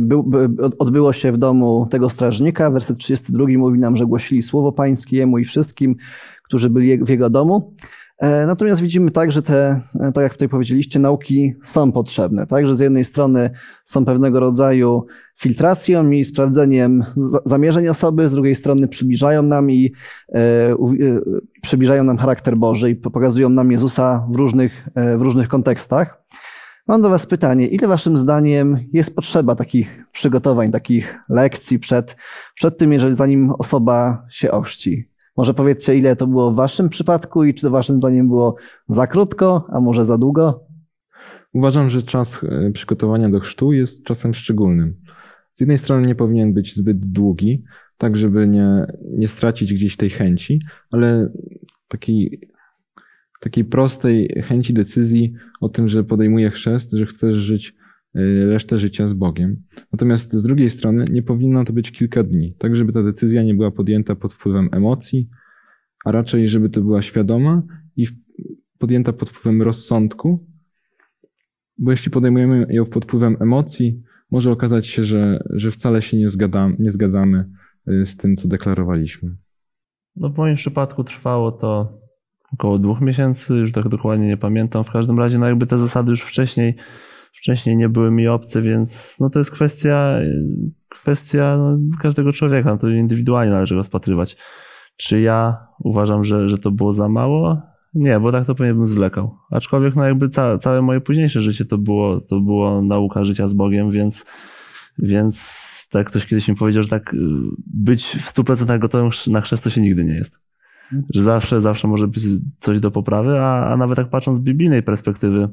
był, 0.00 0.22
by, 0.22 0.48
odbyło 0.78 1.12
się 1.12 1.32
w 1.32 1.38
domu 1.38 1.86
tego 1.90 2.10
strażnika. 2.10 2.70
Werset 2.70 2.98
32 2.98 3.46
mówi 3.56 3.78
nam, 3.78 3.96
że 3.96 4.06
głosili 4.06 4.42
słowo 4.42 4.72
pańskie 4.72 5.16
jemu 5.16 5.38
i 5.38 5.44
wszystkim, 5.44 5.96
którzy 6.42 6.70
byli 6.70 7.04
w 7.04 7.08
jego 7.08 7.30
domu. 7.30 7.74
E, 8.22 8.46
natomiast 8.46 8.80
widzimy 8.80 9.10
tak, 9.10 9.32
że 9.32 9.42
te, 9.42 9.80
e, 10.00 10.12
tak 10.12 10.22
jak 10.22 10.32
tutaj 10.32 10.48
powiedzieliście, 10.48 10.98
nauki 10.98 11.54
są 11.62 11.92
potrzebne. 11.92 12.46
Tak, 12.46 12.68
że 12.68 12.74
z 12.74 12.80
jednej 12.80 13.04
strony 13.04 13.50
są 13.84 14.04
pewnego 14.04 14.40
rodzaju 14.40 15.06
filtracją 15.38 16.10
i 16.10 16.24
sprawdzeniem 16.24 17.04
zamierzeń 17.44 17.88
osoby, 17.88 18.28
z 18.28 18.32
drugiej 18.32 18.54
strony 18.54 18.88
przybliżają 18.88 19.42
nam 19.42 19.70
i 19.70 19.92
e, 20.34 20.38
przybliżają 21.62 22.04
nam 22.04 22.18
charakter 22.18 22.56
Boży 22.56 22.90
i 22.90 22.94
pokazują 22.94 23.48
nam 23.48 23.72
Jezusa 23.72 24.26
w 24.30 24.36
różnych, 24.36 24.88
w 25.16 25.22
różnych 25.22 25.48
kontekstach. 25.48 26.22
Mam 26.88 27.02
do 27.02 27.10
Was 27.10 27.26
pytanie, 27.26 27.66
ile 27.66 27.88
Waszym 27.88 28.18
zdaniem 28.18 28.78
jest 28.92 29.14
potrzeba 29.14 29.54
takich 29.54 30.04
przygotowań, 30.12 30.70
takich 30.70 31.18
lekcji 31.28 31.78
przed, 31.78 32.16
przed 32.54 32.78
tym, 32.78 32.92
jeżeli 32.92 33.14
zanim 33.14 33.50
osoba 33.50 34.26
się 34.30 34.50
ochrzci? 34.50 35.08
Może 35.36 35.54
powiedzcie, 35.54 35.96
ile 35.96 36.16
to 36.16 36.26
było 36.26 36.52
w 36.52 36.54
waszym 36.54 36.88
przypadku 36.88 37.44
i 37.44 37.54
czy 37.54 37.62
to 37.62 37.70
waszym 37.70 37.96
zdaniem 37.96 38.28
było 38.28 38.56
za 38.88 39.06
krótko, 39.06 39.66
a 39.72 39.80
może 39.80 40.04
za 40.04 40.18
długo? 40.18 40.66
Uważam, 41.52 41.90
że 41.90 42.02
czas 42.02 42.44
e, 42.44 42.70
przygotowania 42.70 43.28
do 43.28 43.40
chrztu 43.40 43.72
jest 43.72 44.04
czasem 44.04 44.34
szczególnym. 44.34 44.96
Z 45.54 45.60
jednej 45.60 45.78
strony 45.78 46.06
nie 46.06 46.14
powinien 46.14 46.52
być 46.52 46.76
zbyt 46.76 47.06
długi, 47.06 47.64
tak 47.98 48.16
żeby 48.16 48.48
nie, 48.48 48.86
nie 49.02 49.28
stracić 49.28 49.74
gdzieś 49.74 49.96
tej 49.96 50.10
chęci, 50.10 50.60
ale 50.90 51.32
takiej, 51.88 52.48
takiej 53.42 53.64
prostej 53.64 54.42
chęci 54.44 54.74
decyzji 54.74 55.32
o 55.60 55.68
tym, 55.68 55.88
że 55.88 56.04
podejmuję 56.04 56.50
chrzest, 56.50 56.92
że 56.92 57.06
chcesz 57.06 57.36
żyć 57.36 57.74
Y, 58.16 58.46
resztę 58.46 58.78
życia 58.78 59.08
z 59.08 59.12
Bogiem. 59.12 59.62
Natomiast 59.92 60.32
z 60.32 60.42
drugiej 60.42 60.70
strony 60.70 61.04
nie 61.10 61.22
powinno 61.22 61.64
to 61.64 61.72
być 61.72 61.92
kilka 61.92 62.22
dni, 62.22 62.54
tak 62.58 62.76
żeby 62.76 62.92
ta 62.92 63.02
decyzja 63.02 63.42
nie 63.42 63.54
była 63.54 63.70
podjęta 63.70 64.14
pod 64.14 64.32
wpływem 64.32 64.68
emocji, 64.72 65.28
a 66.04 66.12
raczej 66.12 66.48
żeby 66.48 66.70
to 66.70 66.80
była 66.80 67.02
świadoma 67.02 67.62
i 67.96 68.06
podjęta 68.78 69.12
pod 69.12 69.28
wpływem 69.28 69.62
rozsądku, 69.62 70.46
bo 71.78 71.90
jeśli 71.90 72.10
podejmujemy 72.10 72.66
ją 72.70 72.84
pod 72.84 73.04
wpływem 73.04 73.36
emocji, 73.40 74.02
może 74.30 74.50
okazać 74.50 74.86
się, 74.86 75.04
że, 75.04 75.44
że 75.50 75.70
wcale 75.70 76.02
się 76.02 76.16
nie, 76.16 76.28
zgadam, 76.28 76.76
nie 76.78 76.90
zgadzamy 76.90 77.50
y, 77.88 78.06
z 78.06 78.16
tym, 78.16 78.36
co 78.36 78.48
deklarowaliśmy. 78.48 79.36
No 80.16 80.28
w 80.28 80.36
moim 80.36 80.56
przypadku 80.56 81.04
trwało 81.04 81.52
to 81.52 81.92
około 82.54 82.78
dwóch 82.78 83.00
miesięcy, 83.00 83.54
już 83.54 83.72
tak 83.72 83.88
dokładnie 83.88 84.26
nie 84.26 84.36
pamiętam. 84.36 84.84
W 84.84 84.90
każdym 84.90 85.18
razie, 85.18 85.38
no 85.38 85.46
jakby 85.46 85.66
te 85.66 85.78
zasady 85.78 86.10
już 86.10 86.20
wcześniej 86.20 86.76
wcześniej 87.32 87.76
nie 87.76 87.88
były 87.88 88.10
mi 88.10 88.28
obce, 88.28 88.62
więc 88.62 89.16
no 89.20 89.30
to 89.30 89.38
jest 89.38 89.50
kwestia, 89.50 90.18
kwestia 90.88 91.56
no, 91.56 91.78
każdego 92.00 92.32
człowieka, 92.32 92.70
no 92.70 92.78
to 92.78 92.88
indywidualnie 92.88 93.52
należy 93.52 93.74
rozpatrywać. 93.74 94.36
Czy 94.96 95.20
ja 95.20 95.66
uważam, 95.78 96.24
że, 96.24 96.48
że 96.48 96.58
to 96.58 96.70
było 96.70 96.92
za 96.92 97.08
mało? 97.08 97.62
Nie, 97.94 98.20
bo 98.20 98.32
tak 98.32 98.46
to 98.46 98.54
pewnie 98.54 98.74
bym 98.74 98.86
zwlekał. 98.86 99.36
Aczkolwiek 99.50 99.96
no 99.96 100.04
jakby 100.04 100.28
ca, 100.28 100.58
całe 100.58 100.82
moje 100.82 101.00
późniejsze 101.00 101.40
życie 101.40 101.64
to 101.64 101.78
było, 101.78 102.20
to 102.20 102.40
było 102.40 102.82
nauka 102.82 103.24
życia 103.24 103.46
z 103.46 103.54
Bogiem, 103.54 103.90
więc, 103.90 104.24
więc 104.98 105.62
tak 105.90 106.06
ktoś 106.06 106.26
kiedyś 106.26 106.48
mi 106.48 106.54
powiedział, 106.54 106.82
że 106.82 106.88
tak 106.88 107.14
y, 107.14 107.18
być 107.66 108.06
w 108.06 108.34
100% 108.34 108.78
gotowym 108.78 109.10
na 109.26 109.40
chrzest 109.40 109.64
to 109.64 109.70
się 109.70 109.80
nigdy 109.80 110.04
nie 110.04 110.14
jest. 110.14 110.38
Że 111.14 111.22
zawsze, 111.22 111.60
zawsze 111.60 111.88
może 111.88 112.08
być 112.08 112.22
coś 112.58 112.80
do 112.80 112.90
poprawy, 112.90 113.40
a, 113.40 113.66
a 113.66 113.76
nawet 113.76 113.96
tak 113.96 114.10
patrząc 114.10 114.38
z 114.38 114.40
biblijnej 114.40 114.82
perspektywy, 114.82 115.48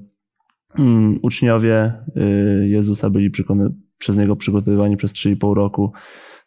Mm, 0.77 1.19
uczniowie 1.21 1.93
y, 2.17 2.67
Jezusa 2.67 3.09
byli 3.09 3.31
przez 3.97 4.17
niego 4.17 4.35
przygotowywani 4.35 4.97
przez 4.97 5.13
3,5 5.13 5.53
roku 5.53 5.91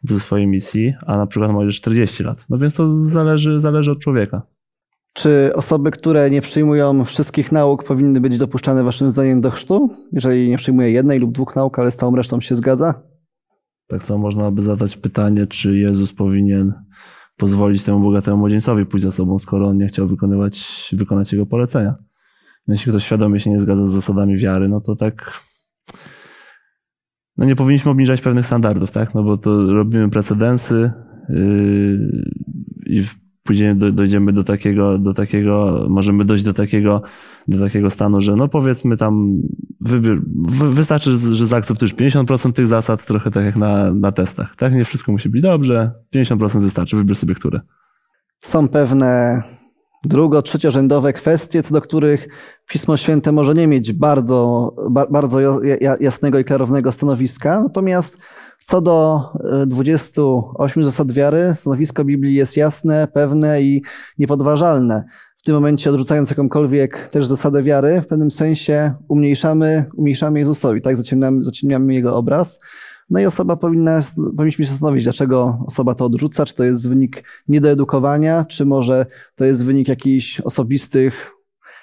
do 0.03 0.19
swojej 0.19 0.47
misji, 0.47 0.93
a 1.05 1.17
na 1.17 1.27
przykład 1.27 1.51
ma 1.51 1.63
już 1.63 1.75
40 1.75 2.23
lat. 2.23 2.45
No 2.49 2.57
więc 2.57 2.73
to 2.73 2.99
zależy, 2.99 3.59
zależy 3.59 3.91
od 3.91 3.99
człowieka. 3.99 4.41
Czy 5.13 5.51
osoby, 5.55 5.91
które 5.91 6.29
nie 6.29 6.41
przyjmują 6.41 7.05
wszystkich 7.05 7.51
nauk, 7.51 7.83
powinny 7.83 8.21
być 8.21 8.37
dopuszczane 8.37 8.83
waszym 8.83 9.11
zdaniem 9.11 9.41
do 9.41 9.51
chrztu? 9.51 9.89
Jeżeli 10.11 10.49
nie 10.49 10.57
przyjmuje 10.57 10.91
jednej 10.91 11.19
lub 11.19 11.31
dwóch 11.31 11.55
nauk, 11.55 11.79
ale 11.79 11.91
z 11.91 11.95
całą 11.95 12.15
resztą 12.15 12.41
się 12.41 12.55
zgadza? 12.55 13.01
Tak 13.87 14.03
samo 14.03 14.19
można 14.19 14.51
by 14.51 14.61
zadać 14.61 14.97
pytanie, 14.97 15.47
czy 15.47 15.77
Jezus 15.77 16.13
powinien 16.13 16.73
pozwolić 17.37 17.83
temu 17.83 17.99
bogatemu 17.99 18.37
młodzieńcowi 18.37 18.85
pójść 18.85 19.03
za 19.03 19.11
sobą, 19.11 19.39
skoro 19.39 19.67
on 19.67 19.77
nie 19.77 19.87
chciał 19.87 20.07
wykonywać, 20.07 20.87
wykonać 20.93 21.33
jego 21.33 21.45
polecenia. 21.45 21.95
No, 22.67 22.73
jeśli 22.73 22.91
ktoś 22.91 23.05
świadomie 23.05 23.39
się 23.39 23.49
nie 23.49 23.59
zgadza 23.59 23.85
z 23.85 23.89
zasadami 23.89 24.37
wiary, 24.37 24.69
no 24.69 24.81
to 24.81 24.95
tak 24.95 25.41
no 27.37 27.45
nie 27.45 27.55
powinniśmy 27.55 27.91
obniżać 27.91 28.21
pewnych 28.21 28.45
standardów, 28.45 28.91
tak? 28.91 29.15
No 29.15 29.23
bo 29.23 29.37
to 29.37 29.73
robimy 29.73 30.09
precedensy 30.09 30.91
yy, 31.29 31.99
i 32.85 33.01
później 33.43 33.75
dojdziemy 33.75 34.33
do 34.33 34.43
takiego, 34.43 34.97
do 34.97 35.13
takiego, 35.13 35.85
możemy 35.89 36.25
dojść 36.25 36.43
do 36.43 36.53
takiego, 36.53 37.01
do 37.47 37.59
takiego 37.59 37.89
stanu, 37.89 38.21
że 38.21 38.35
no 38.35 38.47
powiedzmy 38.47 38.97
tam 38.97 39.41
wystarczy, 40.71 41.17
że 41.17 41.45
zaakceptujesz 41.45 41.95
50% 41.95 42.53
tych 42.53 42.67
zasad, 42.67 43.05
trochę 43.05 43.31
tak 43.31 43.45
jak 43.45 43.55
na, 43.55 43.93
na 43.93 44.11
testach, 44.11 44.55
tak? 44.55 44.73
Nie 44.73 44.85
wszystko 44.85 45.11
musi 45.11 45.29
być 45.29 45.41
dobrze, 45.41 45.91
50% 46.15 46.61
wystarczy, 46.61 46.95
wybierz 46.95 47.17
sobie 47.17 47.35
które. 47.35 47.59
Są 48.41 48.67
pewne 48.67 49.41
drugo, 50.03 50.41
trzeciorzędowe 50.41 51.13
kwestie, 51.13 51.63
co 51.63 51.73
do 51.73 51.81
których 51.81 52.27
Pismo 52.67 52.97
Święte 52.97 53.31
może 53.31 53.53
nie 53.53 53.67
mieć 53.67 53.93
bardzo, 53.93 54.71
bardzo 55.09 55.39
jasnego 55.99 56.39
i 56.39 56.43
klarownego 56.43 56.91
stanowiska, 56.91 57.61
natomiast 57.61 58.17
co 58.65 58.81
do 58.81 59.21
28 59.67 60.81
e, 60.81 60.85
zasad 60.85 61.11
wiary, 61.11 61.51
stanowisko 61.55 62.05
Biblii 62.05 62.35
jest 62.35 62.57
jasne, 62.57 63.07
pewne 63.13 63.61
i 63.61 63.81
niepodważalne. 64.17 65.03
W 65.43 65.45
tym 65.45 65.55
momencie 65.55 65.89
odrzucając 65.89 66.29
jakąkolwiek 66.29 67.09
też 67.09 67.27
zasadę 67.27 67.63
wiary, 67.63 68.01
w 68.01 68.07
pewnym 68.07 68.31
sensie 68.31 68.93
umniejszamy, 69.07 69.85
umniejszamy 69.95 70.39
Jezusowi, 70.39 70.81
tak? 70.81 70.97
Zaciemniamy, 70.97 71.43
zaciemniamy 71.43 71.93
Jego 71.93 72.15
obraz. 72.15 72.59
No 73.09 73.19
i 73.19 73.25
osoba 73.25 73.55
powinna, 73.55 74.01
powinniśmy 74.37 74.65
się 74.65 74.71
zastanowić, 74.71 75.03
dlaczego 75.03 75.63
osoba 75.67 75.95
to 75.95 76.05
odrzuca, 76.05 76.45
czy 76.45 76.55
to 76.55 76.63
jest 76.63 76.89
wynik 76.89 77.23
niedoedukowania, 77.47 78.45
czy 78.45 78.65
może 78.65 79.05
to 79.35 79.45
jest 79.45 79.65
wynik 79.65 79.87
jakichś 79.87 80.41
osobistych 80.41 81.31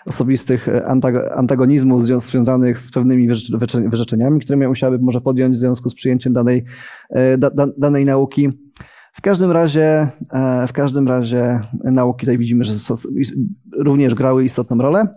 osobistych 0.07 0.69
antagonizmów 1.35 2.05
związanych 2.05 2.79
z 2.79 2.91
pewnymi 2.91 3.29
wyrzeczeniami, 3.87 4.41
które 4.41 4.69
musiałaby 4.69 5.05
może 5.05 5.21
podjąć 5.21 5.57
w 5.57 5.59
związku 5.59 5.89
z 5.89 5.95
przyjęciem 5.95 6.33
danej, 6.33 6.65
e, 7.11 7.39
da, 7.39 7.51
danej 7.79 8.05
nauki. 8.05 8.70
W 9.13 9.21
każdym 9.21 9.51
razie, 9.51 10.09
e, 10.33 10.67
w 10.67 10.73
każdym 10.73 11.09
razie 11.09 11.61
nauki 11.85 12.21
tutaj 12.21 12.39
widzimy, 12.39 12.65
że 12.65 12.73
również 13.77 14.15
grały 14.15 14.45
istotną 14.45 14.79
rolę. 14.79 15.15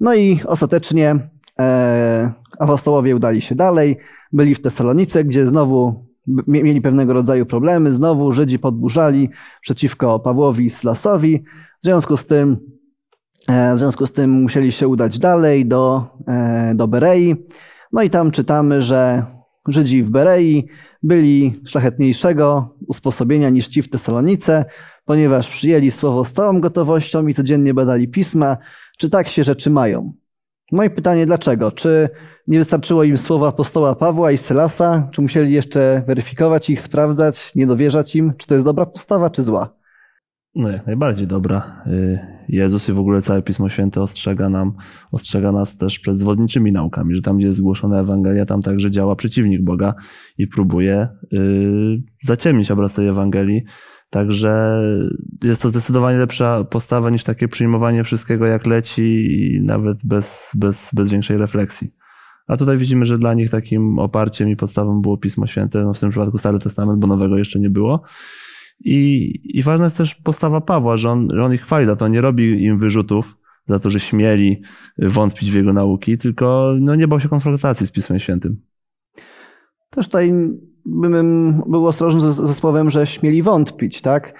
No 0.00 0.14
i 0.14 0.40
ostatecznie 0.46 1.16
e, 1.60 2.32
apostołowie 2.58 3.16
udali 3.16 3.42
się 3.42 3.54
dalej, 3.54 3.96
byli 4.32 4.54
w 4.54 4.62
Tesalonice, 4.62 5.24
gdzie 5.24 5.46
znowu 5.46 6.08
mieli 6.46 6.80
pewnego 6.80 7.12
rodzaju 7.12 7.46
problemy, 7.46 7.92
znowu 7.92 8.32
Żydzi 8.32 8.58
podburzali 8.58 9.30
przeciwko 9.60 10.20
Pawłowi 10.20 10.64
i 10.64 10.70
Slasowi. 10.70 11.44
W 11.80 11.84
związku 11.84 12.16
z 12.16 12.26
tym 12.26 12.56
E, 13.48 13.74
w 13.74 13.78
związku 13.78 14.06
z 14.06 14.12
tym 14.12 14.30
musieli 14.30 14.72
się 14.72 14.88
udać 14.88 15.18
dalej 15.18 15.66
do, 15.66 16.06
do 16.74 16.88
Berei. 16.88 17.36
No 17.92 18.02
i 18.02 18.10
tam 18.10 18.30
czytamy, 18.30 18.82
że 18.82 19.22
Żydzi 19.68 20.02
w 20.02 20.10
Berei 20.10 20.68
byli 21.02 21.54
szlachetniejszego 21.66 22.74
usposobienia 22.88 23.50
niż 23.50 23.68
ci 23.68 23.82
w 23.82 23.90
Tesalonice, 23.90 24.64
ponieważ 25.04 25.48
przyjęli 25.48 25.90
słowo 25.90 26.24
z 26.24 26.32
całą 26.32 26.60
gotowością 26.60 27.26
i 27.26 27.34
codziennie 27.34 27.74
badali 27.74 28.08
pisma, 28.08 28.56
czy 28.98 29.10
tak 29.10 29.28
się 29.28 29.44
rzeczy 29.44 29.70
mają. 29.70 30.12
No 30.72 30.84
i 30.84 30.90
pytanie 30.90 31.26
dlaczego? 31.26 31.72
Czy 31.72 32.08
nie 32.46 32.58
wystarczyło 32.58 33.04
im 33.04 33.18
słowa 33.18 33.48
apostoła 33.48 33.94
Pawła 33.94 34.32
i 34.32 34.36
Sylasa? 34.36 35.08
Czy 35.12 35.22
musieli 35.22 35.52
jeszcze 35.52 36.02
weryfikować 36.06 36.70
ich, 36.70 36.80
sprawdzać, 36.80 37.52
nie 37.54 37.66
dowierzać 37.66 38.16
im? 38.16 38.32
Czy 38.36 38.46
to 38.46 38.54
jest 38.54 38.66
dobra 38.66 38.86
postawa, 38.86 39.30
czy 39.30 39.42
zła? 39.42 39.74
No 40.54 40.70
jak 40.70 40.86
najbardziej 40.86 41.26
dobra. 41.26 41.84
Jezus 42.48 42.88
i 42.88 42.92
w 42.92 42.98
ogóle 42.98 43.20
całe 43.20 43.42
Pismo 43.42 43.68
Święte 43.68 44.02
ostrzega 44.02 44.48
nam, 44.48 44.72
ostrzega 45.12 45.52
nas 45.52 45.76
też 45.76 45.98
przed 45.98 46.18
zwodniczymi 46.18 46.72
naukami, 46.72 47.16
że 47.16 47.22
tam, 47.22 47.38
gdzie 47.38 47.46
jest 47.46 47.58
zgłoszona 47.58 48.00
Ewangelia, 48.00 48.46
tam 48.46 48.62
także 48.62 48.90
działa 48.90 49.16
przeciwnik 49.16 49.64
Boga 49.64 49.94
i 50.38 50.46
próbuje 50.46 51.08
yy, 51.30 52.02
zaciemnić 52.22 52.70
obraz 52.70 52.94
tej 52.94 53.08
Ewangelii. 53.08 53.62
Także 54.10 54.82
jest 55.44 55.62
to 55.62 55.68
zdecydowanie 55.68 56.18
lepsza 56.18 56.64
postawa 56.64 57.10
niż 57.10 57.24
takie 57.24 57.48
przyjmowanie 57.48 58.04
wszystkiego 58.04 58.46
jak 58.46 58.66
leci 58.66 59.02
i 59.02 59.60
nawet 59.62 59.98
bez, 60.04 60.50
bez, 60.54 60.90
bez 60.94 61.10
większej 61.10 61.38
refleksji. 61.38 61.90
A 62.46 62.56
tutaj 62.56 62.76
widzimy, 62.76 63.06
że 63.06 63.18
dla 63.18 63.34
nich 63.34 63.50
takim 63.50 63.98
oparciem 63.98 64.48
i 64.48 64.56
podstawą 64.56 65.00
było 65.00 65.16
Pismo 65.16 65.46
Święte, 65.46 65.82
no 65.82 65.94
w 65.94 66.00
tym 66.00 66.10
przypadku 66.10 66.38
Stary 66.38 66.58
Testament, 66.58 66.98
bo 66.98 67.06
nowego 67.06 67.38
jeszcze 67.38 67.60
nie 67.60 67.70
było. 67.70 68.02
I, 68.80 69.32
I 69.44 69.62
ważna 69.62 69.86
jest 69.86 69.96
też 69.96 70.14
postawa 70.14 70.60
Pawła, 70.60 70.96
że 70.96 71.10
on, 71.10 71.28
że 71.34 71.44
on 71.44 71.54
ich 71.54 71.62
chwali 71.62 71.86
za 71.86 71.96
to, 71.96 72.08
nie 72.08 72.20
robi 72.20 72.64
im 72.64 72.78
wyrzutów, 72.78 73.36
za 73.66 73.78
to, 73.78 73.90
że 73.90 74.00
śmieli 74.00 74.62
wątpić 74.98 75.50
w 75.50 75.54
jego 75.54 75.72
nauki, 75.72 76.18
tylko 76.18 76.74
no, 76.80 76.94
nie 76.94 77.08
bał 77.08 77.20
się 77.20 77.28
konfrontacji 77.28 77.86
z 77.86 77.90
Pismem 77.90 78.18
Świętym. 78.18 78.60
Też 79.90 80.06
tutaj 80.06 80.32
bym 80.86 81.62
był 81.66 81.86
ostrożny 81.86 82.20
ze, 82.20 82.32
ze 82.32 82.54
słowem, 82.54 82.90
że 82.90 83.06
śmieli 83.06 83.42
wątpić, 83.42 84.00
tak? 84.00 84.34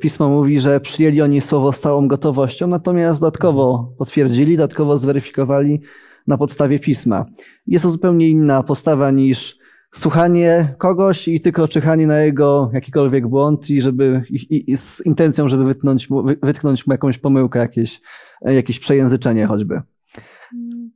Pismo 0.00 0.28
mówi, 0.28 0.60
że 0.60 0.80
przyjęli 0.80 1.20
oni 1.20 1.40
słowo 1.40 1.72
z 1.72 1.80
całą 1.80 2.08
gotowością, 2.08 2.66
natomiast 2.66 3.20
dodatkowo 3.20 3.94
potwierdzili, 3.98 4.56
dodatkowo 4.56 4.96
zweryfikowali 4.96 5.80
na 6.26 6.38
podstawie 6.38 6.78
pisma. 6.78 7.24
Jest 7.66 7.84
to 7.84 7.90
zupełnie 7.90 8.28
inna 8.28 8.62
postawa 8.62 9.10
niż 9.10 9.57
słuchanie 9.94 10.74
kogoś 10.78 11.28
i 11.28 11.40
tylko 11.40 11.68
czyhanie 11.68 12.06
na 12.06 12.20
jego 12.20 12.70
jakikolwiek 12.72 13.28
błąd 13.28 13.70
i 13.70 13.80
żeby 13.80 14.22
i, 14.30 14.70
i 14.72 14.76
z 14.76 15.06
intencją, 15.06 15.48
żeby 15.48 15.64
mu, 16.10 16.24
wytknąć 16.42 16.86
mu 16.86 16.92
jakąś 16.92 17.18
pomyłkę, 17.18 17.58
jakieś, 17.58 18.00
jakieś 18.42 18.80
przejęzyczenie 18.80 19.46
choćby. 19.46 19.82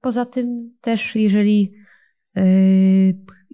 Poza 0.00 0.26
tym 0.26 0.70
też, 0.81 1.16
jeżeli 1.16 1.72
yy, 2.37 2.42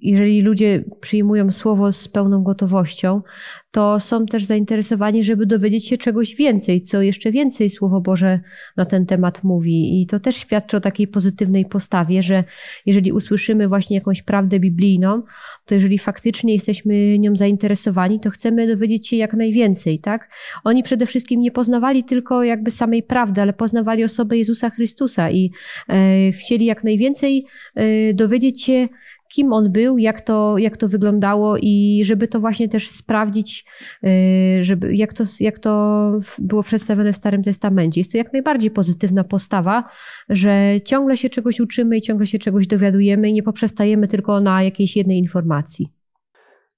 jeżeli 0.02 0.42
ludzie 0.42 0.84
przyjmują 1.00 1.52
słowo 1.52 1.92
z 1.92 2.08
pełną 2.08 2.42
gotowością, 2.42 3.22
to 3.70 4.00
są 4.00 4.26
też 4.26 4.44
zainteresowani, 4.44 5.24
żeby 5.24 5.46
dowiedzieć 5.46 5.88
się 5.88 5.96
czegoś 5.96 6.34
więcej, 6.34 6.82
co 6.82 7.02
jeszcze 7.02 7.32
więcej 7.32 7.70
Słowo 7.70 8.00
Boże 8.00 8.40
na 8.76 8.84
ten 8.84 9.06
temat 9.06 9.44
mówi. 9.44 10.02
I 10.02 10.06
to 10.06 10.20
też 10.20 10.36
świadczy 10.36 10.76
o 10.76 10.80
takiej 10.80 11.08
pozytywnej 11.08 11.66
postawie, 11.66 12.22
że 12.22 12.44
jeżeli 12.86 13.12
usłyszymy 13.12 13.68
właśnie 13.68 13.96
jakąś 13.96 14.22
prawdę 14.22 14.60
biblijną, 14.60 15.22
to 15.66 15.74
jeżeli 15.74 15.98
faktycznie 15.98 16.52
jesteśmy 16.52 17.18
nią 17.18 17.36
zainteresowani, 17.36 18.20
to 18.20 18.30
chcemy 18.30 18.66
dowiedzieć 18.66 19.08
się 19.08 19.16
jak 19.16 19.34
najwięcej, 19.34 19.98
tak? 19.98 20.30
Oni 20.64 20.82
przede 20.82 21.06
wszystkim 21.06 21.40
nie 21.40 21.50
poznawali 21.50 22.04
tylko 22.04 22.44
jakby 22.44 22.70
samej 22.70 23.02
prawdy, 23.02 23.42
ale 23.42 23.52
poznawali 23.52 24.04
osobę 24.04 24.38
Jezusa 24.38 24.70
Chrystusa 24.70 25.30
i 25.30 25.50
e, 25.88 26.32
chcieli 26.32 26.64
jak 26.64 26.84
najwięcej 26.84 27.46
e, 27.74 28.14
dowiedzieć 28.14 28.62
się, 28.62 28.88
kim 29.28 29.52
on 29.52 29.72
był, 29.72 29.98
jak 29.98 30.20
to, 30.20 30.58
jak 30.58 30.76
to 30.76 30.88
wyglądało 30.88 31.56
i 31.62 32.02
żeby 32.04 32.28
to 32.28 32.40
właśnie 32.40 32.68
też 32.68 32.90
sprawdzić, 32.90 33.64
y, 34.04 34.64
żeby, 34.64 34.96
jak, 34.96 35.12
to, 35.12 35.24
jak 35.40 35.58
to 35.58 36.12
było 36.38 36.62
przedstawione 36.62 37.12
w 37.12 37.16
Starym 37.16 37.42
Testamencie. 37.42 38.00
Jest 38.00 38.12
to 38.12 38.18
jak 38.18 38.32
najbardziej 38.32 38.70
pozytywna 38.70 39.24
postawa, 39.24 39.84
że 40.28 40.80
ciągle 40.84 41.16
się 41.16 41.30
czegoś 41.30 41.60
uczymy 41.60 41.96
i 41.96 42.02
ciągle 42.02 42.26
się 42.26 42.38
czegoś 42.38 42.66
dowiadujemy 42.66 43.28
i 43.28 43.32
nie 43.32 43.42
poprzestajemy 43.42 44.08
tylko 44.08 44.40
na 44.40 44.62
jakiejś 44.62 44.96
jednej 44.96 45.18
informacji. 45.18 45.92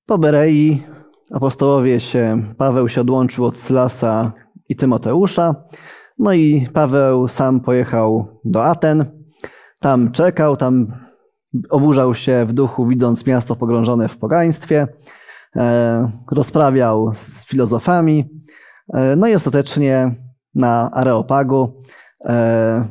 Po 0.06 0.18
Berei 0.18 0.82
apostołowie 1.30 2.00
się, 2.00 2.42
Paweł 2.58 2.88
się 2.88 3.00
odłączył 3.00 3.44
od 3.44 3.58
Sylasa 3.58 4.32
i 4.68 4.76
Tymoteusza, 4.76 5.54
no 6.18 6.32
i 6.32 6.68
Paweł 6.72 7.28
sam 7.28 7.60
pojechał 7.60 8.40
do 8.44 8.64
Aten, 8.64 9.04
tam 9.80 10.12
czekał, 10.12 10.56
tam 10.56 10.86
Oburzał 11.70 12.14
się 12.14 12.44
w 12.48 12.52
duchu, 12.52 12.86
widząc 12.86 13.26
miasto 13.26 13.56
pogrążone 13.56 14.08
w 14.08 14.18
pogaństwie, 14.18 14.88
e, 15.56 16.10
rozprawiał 16.30 17.12
z 17.12 17.46
filozofami, 17.46 18.30
e, 18.94 19.16
no 19.16 19.28
i 19.28 19.34
ostatecznie 19.34 20.14
na 20.54 20.90
Areopagu 20.90 21.82
e, 22.26 22.88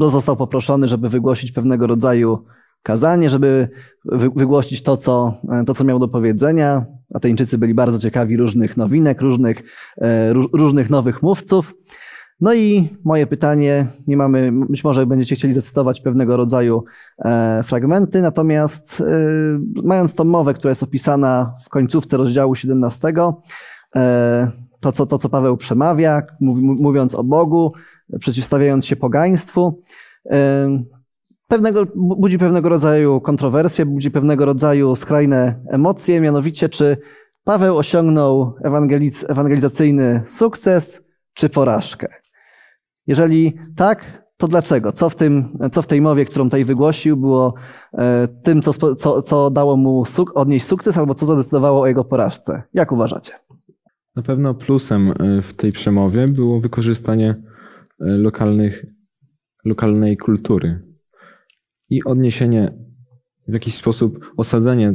został 0.00 0.36
poproszony, 0.36 0.88
żeby 0.88 1.08
wygłosić 1.08 1.52
pewnego 1.52 1.86
rodzaju 1.86 2.44
kazanie, 2.82 3.30
żeby 3.30 3.68
wygłosić 4.36 4.82
to 4.82 4.96
co, 4.96 5.34
to, 5.66 5.74
co 5.74 5.84
miał 5.84 5.98
do 5.98 6.08
powiedzenia. 6.08 6.84
Ateńczycy 7.14 7.58
byli 7.58 7.74
bardzo 7.74 7.98
ciekawi 7.98 8.36
różnych 8.36 8.76
nowinek, 8.76 9.20
różnych, 9.20 9.62
różnych 10.52 10.90
nowych 10.90 11.22
mówców. 11.22 11.74
No 12.40 12.54
i 12.54 12.88
moje 13.04 13.26
pytanie, 13.26 13.86
nie 14.06 14.16
mamy, 14.16 14.52
być 14.52 14.84
może 14.84 15.06
będziecie 15.06 15.36
chcieli 15.36 15.54
zacytować 15.54 16.00
pewnego 16.00 16.36
rodzaju 16.36 16.84
e, 17.18 17.62
fragmenty, 17.62 18.22
natomiast 18.22 19.00
e, 19.00 19.04
mając 19.84 20.14
tą 20.14 20.24
mowę, 20.24 20.54
która 20.54 20.70
jest 20.70 20.82
opisana 20.82 21.54
w 21.64 21.68
końcówce 21.68 22.16
rozdziału 22.16 22.54
17, 22.54 23.12
e, 23.96 24.50
to, 24.80 24.92
co, 24.92 25.06
to, 25.06 25.18
co 25.18 25.28
Paweł 25.28 25.56
przemawia, 25.56 26.22
mówi, 26.40 26.62
mówiąc 26.62 27.14
o 27.14 27.24
Bogu, 27.24 27.72
przeciwstawiając 28.20 28.86
się 28.86 28.96
pogaństwu, 28.96 29.82
e, 30.30 30.68
pewnego, 31.48 31.86
budzi 31.94 32.38
pewnego 32.38 32.68
rodzaju 32.68 33.20
kontrowersje, 33.20 33.86
budzi 33.86 34.10
pewnego 34.10 34.44
rodzaju 34.44 34.94
skrajne 34.94 35.60
emocje, 35.68 36.20
mianowicie 36.20 36.68
czy 36.68 36.96
Paweł 37.44 37.78
osiągnął 37.78 38.54
ewangeliz, 38.64 39.30
ewangelizacyjny 39.30 40.22
sukces 40.26 41.02
czy 41.34 41.48
porażkę. 41.48 42.19
Jeżeli 43.06 43.52
tak, 43.76 44.24
to 44.36 44.48
dlaczego? 44.48 44.92
Co 44.92 45.08
w, 45.08 45.16
tym, 45.16 45.58
co 45.72 45.82
w 45.82 45.86
tej 45.86 46.00
mowie, 46.00 46.24
którą 46.24 46.44
tutaj 46.44 46.64
wygłosił, 46.64 47.16
było 47.16 47.54
e, 47.92 48.28
tym, 48.42 48.62
co, 48.62 48.94
co, 48.94 49.22
co 49.22 49.50
dało 49.50 49.76
mu 49.76 50.04
suk 50.04 50.32
odnieść 50.34 50.66
sukces, 50.66 50.98
albo 50.98 51.14
co 51.14 51.26
zadecydowało 51.26 51.80
o 51.80 51.86
jego 51.86 52.04
porażce? 52.04 52.62
Jak 52.74 52.92
uważacie? 52.92 53.32
Na 54.16 54.22
pewno 54.22 54.54
plusem 54.54 55.12
e, 55.18 55.42
w 55.42 55.54
tej 55.54 55.72
przemowie 55.72 56.28
było 56.28 56.60
wykorzystanie 56.60 57.30
e, 57.30 57.42
lokalnych, 57.98 58.86
lokalnej 59.64 60.16
kultury 60.16 60.82
i 61.90 62.04
odniesienie, 62.04 62.74
w 63.48 63.52
jakiś 63.52 63.74
sposób 63.74 64.32
osadzenie 64.36 64.94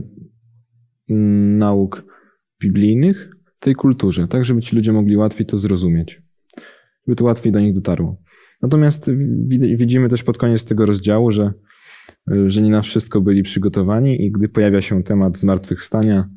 mm, 1.09 1.57
nauk 1.57 2.03
biblijnych 2.61 3.29
tej 3.59 3.75
kulturze, 3.75 4.27
tak 4.27 4.45
żeby 4.45 4.61
ci 4.61 4.75
ludzie 4.75 4.93
mogli 4.93 5.17
łatwiej 5.17 5.45
to 5.45 5.57
zrozumieć 5.57 6.24
żeby 7.07 7.15
to 7.15 7.23
łatwiej 7.23 7.51
do 7.51 7.59
nich 7.59 7.73
dotarło. 7.73 8.17
Natomiast 8.61 9.11
widzimy 9.75 10.09
też 10.09 10.23
pod 10.23 10.37
koniec 10.37 10.65
tego 10.65 10.85
rozdziału, 10.85 11.31
że, 11.31 11.53
że 12.47 12.61
nie 12.61 12.71
na 12.71 12.81
wszystko 12.81 13.21
byli 13.21 13.43
przygotowani 13.43 14.25
i 14.25 14.31
gdy 14.31 14.49
pojawia 14.49 14.81
się 14.81 15.03
temat 15.03 15.37
zmartwychwstania, 15.37 16.29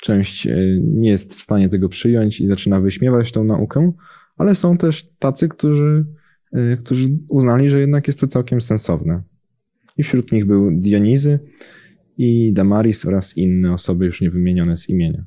część 0.00 0.46
e, 0.46 0.56
nie 0.82 1.10
jest 1.10 1.34
w 1.34 1.42
stanie 1.42 1.68
tego 1.68 1.88
przyjąć 1.88 2.40
i 2.40 2.46
zaczyna 2.46 2.80
wyśmiewać 2.80 3.32
tą 3.32 3.44
naukę, 3.44 3.92
ale 4.36 4.54
są 4.54 4.76
też 4.76 5.08
tacy, 5.18 5.48
którzy, 5.48 6.06
e, 6.52 6.76
którzy 6.76 7.08
uznali, 7.28 7.70
że 7.70 7.80
jednak 7.80 8.06
jest 8.06 8.20
to 8.20 8.26
całkiem 8.26 8.60
sensowne. 8.60 9.22
I 9.96 10.02
wśród 10.02 10.32
nich 10.32 10.46
był 10.46 10.70
Dionizy 10.70 11.38
i 12.18 12.52
Damaris 12.52 13.06
oraz 13.06 13.36
inne 13.36 13.72
osoby 13.72 14.06
już 14.06 14.20
nie 14.20 14.30
wymienione 14.30 14.76
z 14.76 14.88
imienia. 14.88 15.24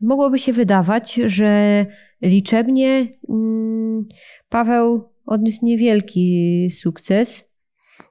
Mogłoby 0.00 0.38
się 0.38 0.52
wydawać, 0.52 1.14
że 1.14 1.86
liczebnie 2.22 3.06
mm, 3.28 4.04
Paweł 4.48 5.08
odniósł 5.26 5.58
niewielki 5.62 6.70
sukces, 6.70 7.44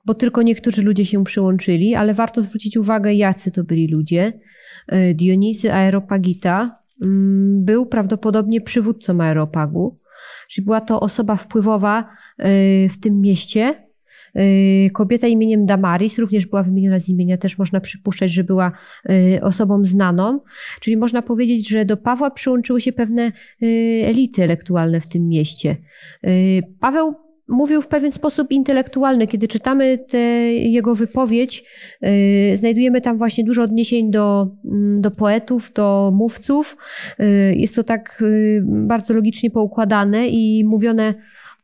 bo 0.05 0.13
tylko 0.13 0.41
niektórzy 0.41 0.83
ludzie 0.83 1.05
się 1.05 1.23
przyłączyli, 1.23 1.95
ale 1.95 2.13
warto 2.13 2.41
zwrócić 2.41 2.77
uwagę, 2.77 3.13
jacy 3.13 3.51
to 3.51 3.63
byli 3.63 3.87
ludzie. 3.87 4.33
E, 4.87 5.13
Dionizy 5.13 5.73
Aeropagita 5.73 6.79
mm, 7.03 7.65
był 7.65 7.85
prawdopodobnie 7.85 8.61
przywódcą 8.61 9.21
Aeropagu, 9.21 9.99
czyli 10.49 10.65
była 10.65 10.81
to 10.81 10.99
osoba 10.99 11.35
wpływowa 11.35 12.09
e, 12.37 12.49
w 12.89 12.99
tym 12.99 13.21
mieście, 13.21 13.84
kobieta 14.93 15.27
imieniem 15.27 15.65
Damaris 15.65 16.17
również 16.17 16.45
była 16.45 16.63
wymieniona 16.63 16.99
z 16.99 17.09
imienia, 17.09 17.37
też 17.37 17.57
można 17.57 17.79
przypuszczać, 17.79 18.31
że 18.31 18.43
była 18.43 18.71
y, 19.09 19.41
osobą 19.41 19.85
znaną. 19.85 20.39
Czyli 20.79 20.97
można 20.97 21.21
powiedzieć, 21.21 21.69
że 21.69 21.85
do 21.85 21.97
Pawła 21.97 22.31
przyłączyły 22.31 22.81
się 22.81 22.93
pewne 22.93 23.31
y, 23.63 23.65
elity 24.05 24.45
intelektualne 24.45 25.01
w 25.01 25.07
tym 25.07 25.27
mieście. 25.27 25.77
Paweł 26.79 27.15
mówił 27.47 27.81
w 27.81 27.87
pewien 27.87 28.11
sposób 28.11 28.51
intelektualny. 28.51 29.27
Kiedy 29.27 29.47
czytamy 29.47 29.97
tę 29.97 30.17
jego 30.53 30.95
wypowiedź, 30.95 31.63
znajdujemy 32.53 33.01
tam 33.01 33.17
właśnie 33.17 33.43
dużo 33.43 33.61
odniesień 33.61 34.11
do, 34.11 34.47
mm, 34.65 35.01
do 35.01 35.11
poetów, 35.11 35.73
do 35.73 36.11
mówców. 36.15 36.77
Jest 37.53 37.75
to 37.75 37.83
tak 37.83 38.23
bardzo 38.65 39.13
logicznie 39.13 39.51
poukładane 39.51 40.27
i 40.27 40.65
mówione 40.65 41.13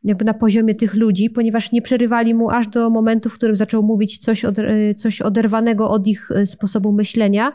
jakby 0.04 0.24
na 0.24 0.34
poziomie 0.34 0.74
tych 0.74 0.94
ludzi, 0.94 1.30
ponieważ 1.30 1.72
nie 1.72 1.82
przerywali 1.82 2.34
mu 2.34 2.50
aż 2.50 2.68
do 2.68 2.90
momentu, 2.90 3.28
w 3.28 3.34
którym 3.34 3.56
zaczął 3.56 3.82
mówić 3.82 4.18
coś, 4.18 4.44
od, 4.44 4.58
e, 4.58 4.94
coś 4.94 5.20
oderwanego 5.20 5.90
od 5.90 6.06
ich 6.06 6.30
e, 6.30 6.46
sposobu 6.46 6.92
myślenia. 6.92 7.52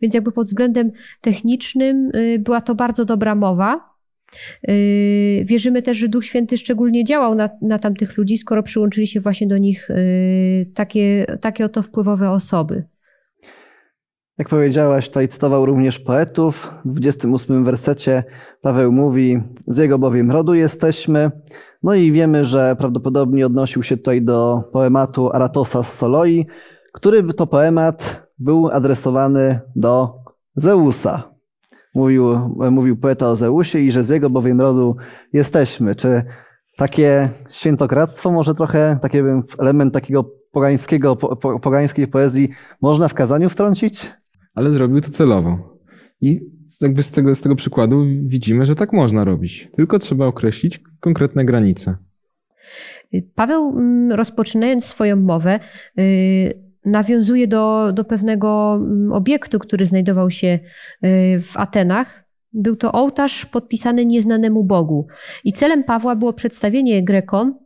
Więc 0.00 0.14
jakby 0.14 0.32
pod 0.32 0.46
względem 0.46 0.92
technicznym 1.20 2.10
e, 2.14 2.38
była 2.38 2.60
to 2.60 2.74
bardzo 2.74 3.04
dobra 3.04 3.34
mowa. 3.34 3.96
Wierzymy 5.44 5.82
też, 5.82 5.98
że 5.98 6.08
Duch 6.08 6.24
Święty 6.24 6.58
szczególnie 6.58 7.04
działał 7.04 7.34
na, 7.34 7.50
na 7.62 7.78
tamtych 7.78 8.16
ludzi, 8.16 8.38
skoro 8.38 8.62
przyłączyli 8.62 9.06
się 9.06 9.20
właśnie 9.20 9.46
do 9.46 9.58
nich 9.58 9.88
takie, 10.74 11.26
takie 11.40 11.64
oto 11.64 11.82
wpływowe 11.82 12.30
osoby. 12.30 12.84
Jak 14.38 14.48
powiedziałaś, 14.48 15.08
tutaj 15.08 15.28
cytował 15.28 15.66
również 15.66 15.98
poetów. 15.98 16.74
W 16.84 17.00
28 17.00 17.64
wersecie 17.64 18.24
Paweł 18.60 18.92
mówi: 18.92 19.40
Z 19.66 19.78
jego 19.78 19.98
bowiem 19.98 20.30
rodu 20.30 20.54
jesteśmy, 20.54 21.30
no 21.86 21.94
i 21.94 22.12
wiemy, 22.12 22.44
że 22.44 22.76
prawdopodobnie 22.78 23.46
odnosił 23.46 23.82
się 23.82 23.96
tutaj 23.96 24.22
do 24.22 24.62
poematu 24.72 25.30
Aratosa 25.32 25.82
z 25.82 25.92
Soloi, 25.92 26.46
który 26.92 27.34
to 27.34 27.46
poemat 27.46 28.28
był 28.38 28.68
adresowany 28.68 29.60
do 29.76 30.14
Zeusa. 30.56 31.22
Mówił, 31.94 32.38
mówił 32.70 32.96
poeta 32.96 33.28
o 33.28 33.36
Zeusie 33.36 33.78
i 33.78 33.92
że 33.92 34.04
z 34.04 34.08
jego 34.08 34.30
bowiem 34.30 34.60
rodu 34.60 34.96
jesteśmy. 35.32 35.94
Czy 35.94 36.22
takie 36.76 37.28
świętokradztwo, 37.50 38.30
może 38.30 38.54
trochę 38.54 38.98
taki 39.02 39.18
element 39.58 39.94
takiego 39.94 40.30
pogańskiego, 40.52 41.16
po, 41.16 41.36
po, 41.36 41.60
pogańskiej 41.60 42.08
poezji 42.08 42.48
można 42.82 43.08
w 43.08 43.14
kazaniu 43.14 43.48
wtrącić? 43.48 44.12
Ale 44.54 44.70
zrobił 44.70 45.00
to 45.00 45.10
celowo. 45.10 45.78
I 46.20 46.40
jakby 46.82 47.02
z 47.02 47.10
tego, 47.10 47.34
z 47.34 47.40
tego 47.40 47.56
przykładu 47.56 48.04
widzimy, 48.22 48.66
że 48.66 48.74
tak 48.74 48.92
można 48.92 49.24
robić. 49.24 49.68
Tylko 49.76 49.98
trzeba 49.98 50.26
określić 50.26 50.80
konkretne 51.00 51.44
granice. 51.44 51.96
Paweł, 53.34 53.78
mm, 53.78 54.12
rozpoczynając 54.12 54.84
swoją 54.84 55.16
mowę, 55.16 55.60
y, 55.98 56.66
nawiązuje 56.84 57.48
do, 57.48 57.92
do 57.92 58.04
pewnego 58.04 58.74
mm, 58.74 59.12
obiektu, 59.12 59.58
który 59.58 59.86
znajdował 59.86 60.30
się 60.30 60.46
y, 60.48 60.58
w 61.40 61.56
Atenach. 61.56 62.24
Był 62.52 62.76
to 62.76 62.92
ołtarz 62.92 63.46
podpisany 63.46 64.06
nieznanemu 64.06 64.64
Bogu. 64.64 65.06
I 65.44 65.52
celem 65.52 65.84
Pawła 65.84 66.16
było 66.16 66.32
przedstawienie 66.32 67.04
Grekom, 67.04 67.58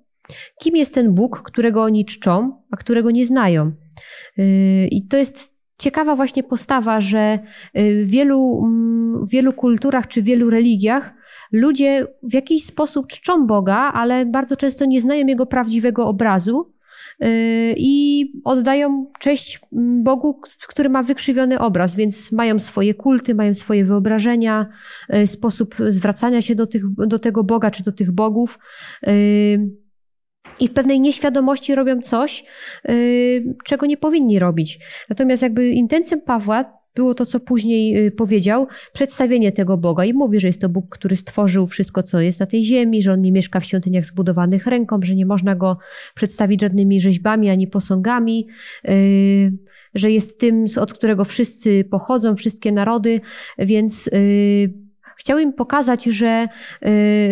kim 0.60 0.76
jest 0.76 0.94
ten 0.94 1.14
Bóg, 1.14 1.42
którego 1.42 1.82
oni 1.82 2.04
czczą, 2.04 2.62
a 2.70 2.76
którego 2.76 3.10
nie 3.10 3.26
znają. 3.26 3.72
Y, 4.38 4.88
I 4.90 5.06
to 5.06 5.16
jest 5.16 5.49
ciekawa 5.80 6.16
właśnie 6.16 6.42
postawa, 6.42 7.00
że 7.00 7.38
w 7.74 8.06
wielu, 8.10 8.62
mm, 8.64 9.26
w 9.26 9.30
wielu 9.30 9.52
kulturach 9.52 10.08
czy 10.08 10.22
w 10.22 10.24
wielu 10.24 10.50
religiach 10.50 11.14
ludzie 11.52 12.06
w 12.22 12.34
jakiś 12.34 12.64
sposób 12.64 13.06
czczą 13.06 13.46
Boga, 13.46 13.76
ale 13.76 14.26
bardzo 14.26 14.56
często 14.56 14.84
nie 14.84 15.00
znają 15.00 15.26
jego 15.26 15.46
prawdziwego 15.46 16.06
obrazu 16.06 16.72
yy, 17.20 17.28
i 17.76 18.24
oddają 18.44 19.06
cześć 19.18 19.60
Bogu, 20.02 20.40
który 20.68 20.88
ma 20.88 21.02
wykrzywiony 21.02 21.58
obraz, 21.58 21.94
więc 21.94 22.32
mają 22.32 22.58
swoje 22.58 22.94
kulty, 22.94 23.34
mają 23.34 23.54
swoje 23.54 23.84
wyobrażenia, 23.84 24.66
yy, 25.08 25.26
sposób 25.26 25.74
zwracania 25.88 26.40
się 26.40 26.54
do, 26.54 26.66
tych, 26.66 26.94
do 26.94 27.18
tego 27.18 27.44
Boga 27.44 27.70
czy 27.70 27.84
do 27.84 27.92
tych 27.92 28.12
bogów. 28.12 28.58
I 30.60 30.68
w 30.68 30.72
pewnej 30.72 31.00
nieświadomości 31.00 31.74
robią 31.74 32.00
coś, 32.02 32.44
czego 33.64 33.86
nie 33.86 33.96
powinni 33.96 34.38
robić. 34.38 34.78
Natomiast 35.08 35.42
jakby 35.42 35.68
intencją 35.68 36.20
Pawła 36.20 36.80
było 36.94 37.14
to, 37.14 37.26
co 37.26 37.40
później 37.40 38.06
y, 38.06 38.10
powiedział, 38.10 38.66
przedstawienie 38.92 39.52
tego 39.52 39.78
Boga 39.78 40.04
i 40.04 40.12
mówi, 40.14 40.40
że 40.40 40.48
jest 40.48 40.60
to 40.60 40.68
Bóg, 40.68 40.88
który 40.88 41.16
stworzył 41.16 41.66
wszystko, 41.66 42.02
co 42.02 42.20
jest 42.20 42.40
na 42.40 42.46
tej 42.46 42.64
ziemi, 42.64 43.02
że 43.02 43.12
on 43.12 43.20
nie 43.20 43.32
mieszka 43.32 43.60
w 43.60 43.64
świątyniach 43.64 44.04
zbudowanych 44.04 44.66
ręką, 44.66 44.98
że 45.02 45.14
nie 45.14 45.26
można 45.26 45.54
go 45.54 45.78
przedstawić 46.14 46.60
żadnymi 46.60 47.00
rzeźbami 47.00 47.50
ani 47.50 47.66
posągami, 47.66 48.46
y, 48.88 49.52
że 49.94 50.10
jest 50.10 50.40
tym, 50.40 50.64
od 50.80 50.92
którego 50.92 51.24
wszyscy 51.24 51.84
pochodzą, 51.84 52.36
wszystkie 52.36 52.72
narody, 52.72 53.20
więc 53.58 54.06
y, 54.06 54.89
Chciał 55.20 55.38
im 55.38 55.52
pokazać, 55.52 56.04
że, 56.04 56.48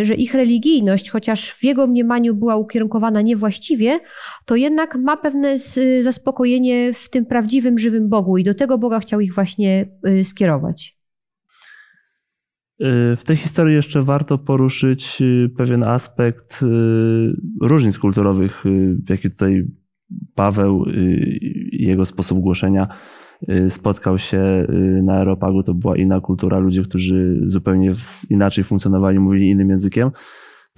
y, 0.00 0.04
że 0.04 0.14
ich 0.14 0.34
religijność, 0.34 1.10
chociaż 1.10 1.50
w 1.50 1.64
jego 1.64 1.86
mniemaniu 1.86 2.34
była 2.34 2.56
ukierunkowana 2.56 3.22
niewłaściwie, 3.22 4.00
to 4.44 4.56
jednak 4.56 4.96
ma 4.96 5.16
pewne 5.16 5.58
zaspokojenie 6.00 6.92
w 6.94 7.08
tym 7.08 7.26
prawdziwym, 7.26 7.78
żywym 7.78 8.08
Bogu 8.08 8.38
i 8.38 8.44
do 8.44 8.54
tego 8.54 8.78
Boga 8.78 9.00
chciał 9.00 9.20
ich 9.20 9.34
właśnie 9.34 9.88
y, 10.08 10.24
skierować. 10.24 10.98
Y, 12.80 13.16
w 13.16 13.24
tej 13.24 13.36
historii 13.36 13.74
jeszcze 13.76 14.02
warto 14.02 14.38
poruszyć 14.38 15.22
pewien 15.56 15.84
aspekt 15.84 16.64
różnic 17.60 17.98
kulturowych, 17.98 18.64
jaki 19.08 19.30
tutaj 19.30 19.64
Paweł 20.34 20.84
i 21.72 21.86
jego 21.86 22.04
sposób 22.04 22.40
głoszenia 22.40 22.88
spotkał 23.68 24.18
się 24.18 24.66
y, 24.70 25.02
na 25.02 25.12
Aeropagu, 25.12 25.62
to 25.62 25.74
była 25.74 25.96
inna 25.96 26.20
kultura, 26.20 26.58
ludzie, 26.58 26.82
którzy 26.82 27.40
zupełnie 27.44 27.90
inaczej 28.30 28.64
funkcjonowali, 28.64 29.18
mówili 29.18 29.48
innym 29.50 29.70
językiem. 29.70 30.10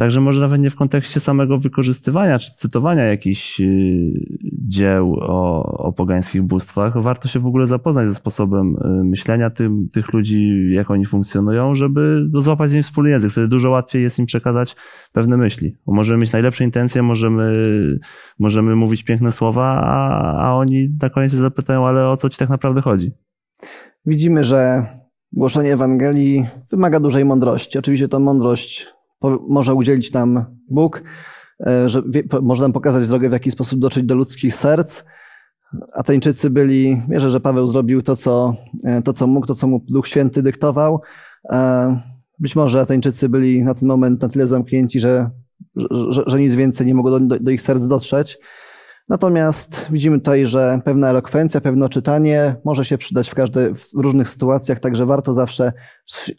Także 0.01 0.21
może 0.21 0.41
nawet 0.41 0.61
nie 0.61 0.71
w 0.71 0.77
kontekście 0.77 1.21
samego 1.21 1.59
wykorzystywania 1.59 2.39
czy 2.39 2.51
cytowania 2.53 3.05
jakichś 3.05 3.61
y, 3.61 4.13
dzieł 4.69 5.15
o, 5.21 5.63
o 5.63 5.93
pogańskich 5.93 6.43
bóstwach, 6.43 7.03
warto 7.03 7.29
się 7.29 7.39
w 7.39 7.47
ogóle 7.47 7.67
zapoznać 7.67 8.09
ze 8.09 8.15
sposobem 8.15 8.77
y, 8.77 9.05
myślenia 9.05 9.51
tym, 9.51 9.89
tych 9.93 10.13
ludzi, 10.13 10.71
jak 10.73 10.91
oni 10.91 11.07
funkcjonują, 11.07 11.75
żeby 11.75 12.29
złapać 12.33 12.71
z 12.71 12.73
nimi 12.73 12.83
wspólny 12.83 13.11
język. 13.11 13.31
Wtedy 13.31 13.49
dużo 13.49 13.71
łatwiej 13.71 14.03
jest 14.03 14.19
im 14.19 14.27
przekazać 14.27 14.77
pewne 15.13 15.37
myśli. 15.37 15.77
Bo 15.87 15.93
możemy 15.93 16.21
mieć 16.21 16.33
najlepsze 16.33 16.65
intencje, 16.65 17.03
możemy, 17.03 17.53
możemy 18.39 18.77
mówić 18.77 19.05
piękne 19.05 19.33
słowa, 19.33 19.81
a, 19.85 20.33
a 20.49 20.55
oni 20.55 20.89
na 21.03 21.11
koniec 21.11 21.31
się 21.31 21.37
zapytają, 21.37 21.87
ale 21.87 22.09
o 22.09 22.17
co 22.17 22.29
ci 22.29 22.39
tak 22.39 22.49
naprawdę 22.49 22.81
chodzi? 22.81 23.11
Widzimy, 24.07 24.45
że 24.45 24.87
głoszenie 25.33 25.73
Ewangelii 25.73 26.47
wymaga 26.71 27.01
dużej 27.01 27.25
mądrości. 27.25 27.79
Oczywiście 27.79 28.09
to 28.09 28.21
mądrość 28.21 29.00
może 29.49 29.75
udzielić 29.75 30.13
nam 30.13 30.45
Bóg, 30.69 31.03
e, 31.67 31.89
że 31.89 32.03
może 32.43 32.63
nam 32.63 32.73
pokazać 32.73 33.09
drogę, 33.09 33.29
w 33.29 33.33
jaki 33.33 33.51
sposób 33.51 33.79
dotrzeć 33.79 34.05
do 34.05 34.15
ludzkich 34.15 34.55
serc. 34.55 35.03
Ateńczycy 35.93 36.51
byli, 36.51 37.03
wierzę, 37.09 37.31
że 37.31 37.41
Paweł 37.41 37.67
zrobił 37.67 38.03
to, 38.03 38.17
co, 38.17 38.55
e, 38.85 39.03
to, 39.03 39.13
co 39.13 39.27
mógł, 39.27 39.47
to, 39.47 39.55
co 39.55 39.67
mu 39.67 39.85
Duch 39.89 40.09
Święty 40.09 40.43
dyktował. 40.43 41.01
E, 41.53 42.01
być 42.39 42.57
może 42.57 42.81
Ateńczycy 42.81 43.29
byli 43.29 43.63
na 43.63 43.75
ten 43.75 43.89
moment 43.89 44.23
na 44.23 44.29
tyle 44.29 44.47
zamknięci, 44.47 45.01
że, 45.01 45.31
że, 45.91 46.23
że 46.27 46.41
nic 46.41 46.55
więcej 46.55 46.87
nie 46.87 46.95
mogło 46.95 47.21
do, 47.21 47.39
do 47.41 47.51
ich 47.51 47.63
serc 47.63 47.87
dotrzeć. 47.87 48.39
Natomiast 49.11 49.87
widzimy 49.91 50.19
tutaj, 50.19 50.47
że 50.47 50.81
pewna 50.85 51.11
elokwencja, 51.11 51.61
pewne 51.61 51.89
czytanie 51.89 52.57
może 52.65 52.85
się 52.85 52.99
przydać 52.99 53.31
w, 53.31 53.35
każdej, 53.35 53.75
w 53.75 53.85
różnych 53.95 54.29
sytuacjach, 54.29 54.81
także 54.81 55.07
warto 55.07 55.35
zawsze 55.35 55.73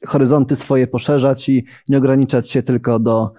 horyzonty 0.08 0.56
swoje 0.56 0.88
poszerzać 0.88 1.50
i 1.50 1.66
nie 1.90 1.98
ograniczać 1.98 2.50
się 2.50 2.64
tylko 2.64 3.00
do, 3.00 3.34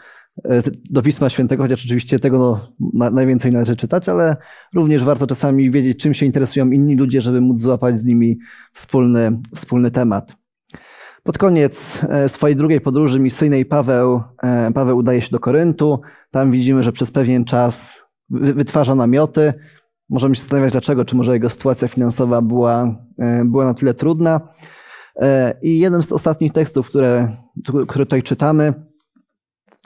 e, 0.44 0.62
do 0.90 1.02
Pisma 1.02 1.28
Świętego, 1.28 1.62
chociaż 1.62 1.84
oczywiście 1.84 2.18
tego 2.18 2.38
no, 2.38 2.72
na, 2.94 3.10
najwięcej 3.10 3.52
należy 3.52 3.76
czytać, 3.76 4.08
ale 4.08 4.36
również 4.74 5.04
warto 5.04 5.26
czasami 5.26 5.70
wiedzieć, 5.70 5.98
czym 5.98 6.14
się 6.14 6.26
interesują 6.26 6.70
inni 6.70 6.96
ludzie, 6.96 7.20
żeby 7.20 7.40
móc 7.40 7.60
złapać 7.60 7.98
z 7.98 8.04
nimi 8.04 8.38
wspólny, 8.72 9.40
wspólny 9.54 9.90
temat. 9.90 10.36
Pod 11.22 11.38
koniec 11.38 12.04
e, 12.08 12.28
swojej 12.28 12.56
drugiej 12.56 12.80
podróży 12.80 13.20
misyjnej 13.20 13.64
Paweł, 13.64 14.22
e, 14.42 14.72
Paweł 14.72 14.98
udaje 14.98 15.20
się 15.20 15.30
do 15.30 15.38
Koryntu. 15.38 16.00
Tam 16.30 16.50
widzimy, 16.50 16.82
że 16.82 16.92
przez 16.92 17.10
pewien 17.10 17.44
czas 17.44 18.01
wytwarza 18.32 18.94
namioty. 18.94 19.52
Możemy 20.08 20.34
się 20.34 20.40
zastanawiać 20.40 20.72
dlaczego, 20.72 21.04
czy 21.04 21.16
może 21.16 21.32
jego 21.32 21.50
sytuacja 21.50 21.88
finansowa 21.88 22.42
była, 22.42 22.96
e, 23.18 23.44
była 23.44 23.64
na 23.64 23.74
tyle 23.74 23.94
trudna. 23.94 24.40
E, 25.16 25.54
I 25.62 25.78
jeden 25.78 26.02
z 26.02 26.12
ostatnich 26.12 26.52
tekstów, 26.52 26.88
które, 26.88 27.36
które 27.88 28.06
tutaj 28.06 28.22
czytamy, 28.22 28.74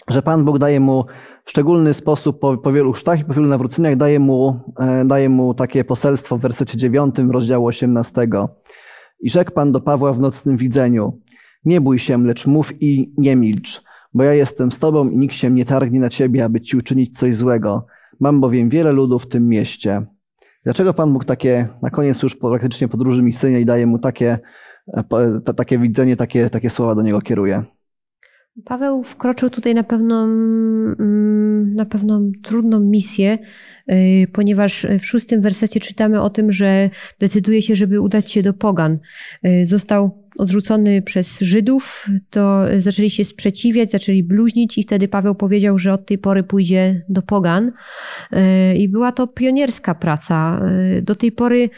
że 0.09 0.22
Pan 0.22 0.44
Bóg 0.44 0.59
daje 0.59 0.80
mu 0.80 1.04
w 1.44 1.50
szczególny 1.50 1.94
sposób 1.94 2.40
po, 2.40 2.56
po 2.56 2.72
wielu 2.72 2.92
chrztach 2.92 3.20
i 3.20 3.24
po 3.24 3.35
wielu 3.35 3.48
nawróceniach 3.48 3.96
daje 3.96 4.20
mu, 4.20 4.61
e, 4.80 5.04
daje 5.04 5.28
mu 5.28 5.54
takie 5.54 5.85
poselstwo 5.85 6.38
w 6.38 6.40
wersecie 6.40 6.78
9 6.78 7.14
rozdziału 7.30 7.66
18. 7.66 8.28
I 9.20 9.30
rzekł 9.30 9.52
Pan 9.52 9.72
do 9.72 9.80
Pawła 9.80 10.12
w 10.12 10.20
nocnym 10.20 10.56
widzeniu, 10.56 11.20
nie 11.64 11.80
bój 11.80 11.98
się, 11.98 12.24
lecz 12.24 12.46
mów 12.46 12.82
i 12.82 13.14
nie 13.18 13.37
milcz, 13.37 13.82
bo 14.14 14.22
ja 14.22 14.35
jestem 14.35 14.70
z 14.70 14.78
Tobą 14.78 15.09
i 15.09 15.16
nikt 15.16 15.35
się 15.35 15.50
nie 15.50 15.64
targnie 15.64 16.00
na 16.00 16.09
Ciebie, 16.09 16.44
aby 16.44 16.61
Ci 16.61 16.76
uczynić 16.76 17.18
coś 17.18 17.37
złego. 17.37 17.87
Mam 18.20 18.40
bowiem 18.40 18.68
wiele 18.68 18.92
ludów 18.92 19.24
w 19.24 19.29
tym 19.29 19.48
mieście. 19.48 20.07
Dlaczego 20.64 20.94
Pan 20.94 21.12
Bóg 21.12 21.24
takie, 21.24 21.68
na 21.83 21.90
koniec 21.90 22.22
już 22.22 22.37
praktycznie 22.37 22.88
podróży 22.88 23.22
misyjnej 23.22 23.66
daje 23.66 23.87
mu 23.87 23.98
takie, 23.98 24.38
e, 24.96 25.40
takie 25.57 25.79
widzenie, 25.79 26.16
takie, 26.16 26.50
takie 26.50 26.70
słowa 26.70 26.94
do 26.94 27.02
niego 27.02 27.20
kieruje? 27.20 27.64
Paweł 28.64 29.03
wkroczył 29.03 29.51
tutaj 29.51 29.75
na 29.75 29.85
pewną, 29.85 30.25
mm, 30.25 31.75
na 31.75 31.87
pewną 31.87 32.31
trudną 32.42 32.81
misję, 32.81 33.38
y, 33.90 34.27
ponieważ 34.33 34.87
w 34.99 35.07
szóstym 35.07 35.40
wersecie 35.40 35.81
czytamy 35.81 36.23
o 36.23 36.31
tym, 36.31 36.53
że 36.53 36.90
decyduje 37.19 37.62
się, 37.62 37.77
żeby 37.77 38.01
udać 38.01 38.33
się 38.33 38.42
do 38.42 38.55
Pogan. 38.55 38.99
Y, 39.47 39.66
został 39.66 40.27
odrzucony 40.38 41.03
przez 41.03 41.40
Żydów, 41.40 42.07
to 42.31 42.64
zaczęli 42.79 43.11
się 43.11 43.25
sprzeciwiać, 43.25 43.90
zaczęli 43.90 44.23
bluźnić 44.23 44.79
i 44.79 44.83
wtedy 44.83 45.09
Paweł 45.09 45.35
powiedział, 45.35 45.79
że 45.79 45.92
od 45.92 46.07
tej 46.07 46.19
pory 46.19 46.42
pójdzie 46.42 47.05
do 47.09 47.23
Pogan. 47.23 47.73
Y, 48.33 48.77
I 48.77 48.88
była 48.88 49.12
to 49.12 49.27
pionierska 49.27 49.95
praca. 49.95 50.66
Do 51.03 51.14
tej 51.14 51.33
pory 51.33 51.70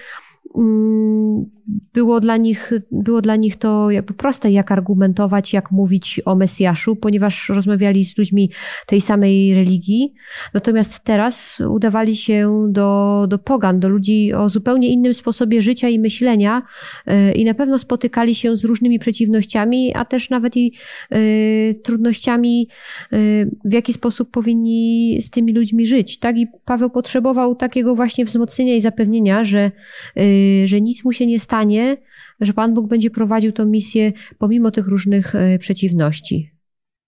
mm, 0.57 1.57
było 1.92 2.20
dla 2.20 2.36
nich, 2.36 2.72
było 2.92 3.20
dla 3.20 3.36
nich 3.36 3.56
to 3.56 3.90
jakby 3.90 4.14
proste, 4.14 4.50
jak 4.50 4.72
argumentować, 4.72 5.52
jak 5.52 5.70
mówić 5.70 6.20
o 6.24 6.34
Mesjaszu, 6.34 6.96
ponieważ 6.96 7.48
rozmawiali 7.48 8.04
z 8.04 8.18
ludźmi 8.18 8.50
tej 8.86 9.00
samej 9.00 9.54
religii. 9.54 10.14
Natomiast 10.54 11.04
teraz 11.04 11.60
udawali 11.68 12.16
się 12.16 12.66
do, 12.68 13.26
do 13.28 13.38
pogan, 13.38 13.80
do 13.80 13.88
ludzi 13.88 14.32
o 14.34 14.48
zupełnie 14.48 14.88
innym 14.88 15.14
sposobie 15.14 15.62
życia 15.62 15.88
i 15.88 15.98
myślenia 15.98 16.62
e, 17.06 17.32
i 17.32 17.44
na 17.44 17.54
pewno 17.54 17.78
spotykali 17.78 18.34
się 18.34 18.56
z 18.56 18.64
różnymi 18.64 18.98
przeciwnościami, 18.98 19.94
a 19.94 20.04
też 20.04 20.30
nawet 20.30 20.56
i 20.56 20.74
y, 21.14 21.80
trudnościami, 21.84 22.68
y, 23.12 23.50
w 23.64 23.72
jaki 23.72 23.92
sposób 23.92 24.30
powinni 24.30 25.18
z 25.22 25.30
tymi 25.30 25.52
ludźmi 25.52 25.86
żyć. 25.86 26.18
Tak? 26.18 26.38
I 26.38 26.46
Paweł 26.64 26.90
potrzebował 26.90 27.54
takiego 27.54 27.94
właśnie 27.94 28.24
wzmocnienia 28.24 28.74
i 28.74 28.80
zapewnienia, 28.80 29.44
że, 29.44 29.70
y, 30.18 30.66
że 30.66 30.80
nic 30.80 31.04
mu 31.04 31.12
się 31.12 31.26
nie 31.26 31.38
stanie, 31.38 31.57
stanie, 31.59 31.96
że 32.40 32.52
Pan 32.52 32.74
Bóg 32.74 32.88
będzie 32.88 33.11
prowadził 33.11 33.52
tę 33.52 33.66
misję 33.66 34.12
pomimo 34.38 34.70
tych 34.70 34.88
różnych 34.88 35.34
e, 35.34 35.59
przeciwności. 35.59 36.50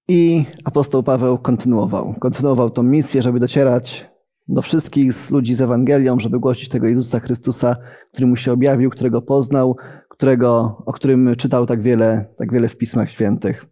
I 0.08 0.44
apostoł 0.64 1.02
Paweł 1.02 1.38
kontynuował. 1.38 2.14
Kontynuował 2.20 2.70
tą 2.70 2.82
misję, 2.82 3.22
żeby 3.22 3.40
docierać 3.40 4.06
do 4.48 4.62
wszystkich 4.62 5.12
z 5.12 5.30
ludzi 5.30 5.54
z 5.54 5.60
Ewangelią, 5.60 6.20
żeby 6.20 6.38
głosić 6.38 6.68
tego 6.68 6.86
Jezusa 6.86 7.20
Chrystusa, 7.20 7.76
który 8.12 8.26
mu 8.26 8.36
się 8.36 8.52
objawił, 8.52 8.90
którego 8.90 9.22
poznał, 9.22 9.76
którego, 10.08 10.82
o 10.86 10.92
którym 10.92 11.36
czytał 11.36 11.66
tak 11.66 11.82
wiele, 11.82 12.24
tak 12.38 12.52
wiele 12.52 12.68
w 12.68 12.76
Pismach 12.76 13.10
Świętych. 13.10 13.66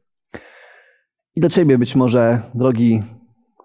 I 1.37 1.41
do 1.41 1.49
Ciebie 1.49 1.79
być 1.79 1.97
może, 1.97 2.41
drogi 2.55 3.03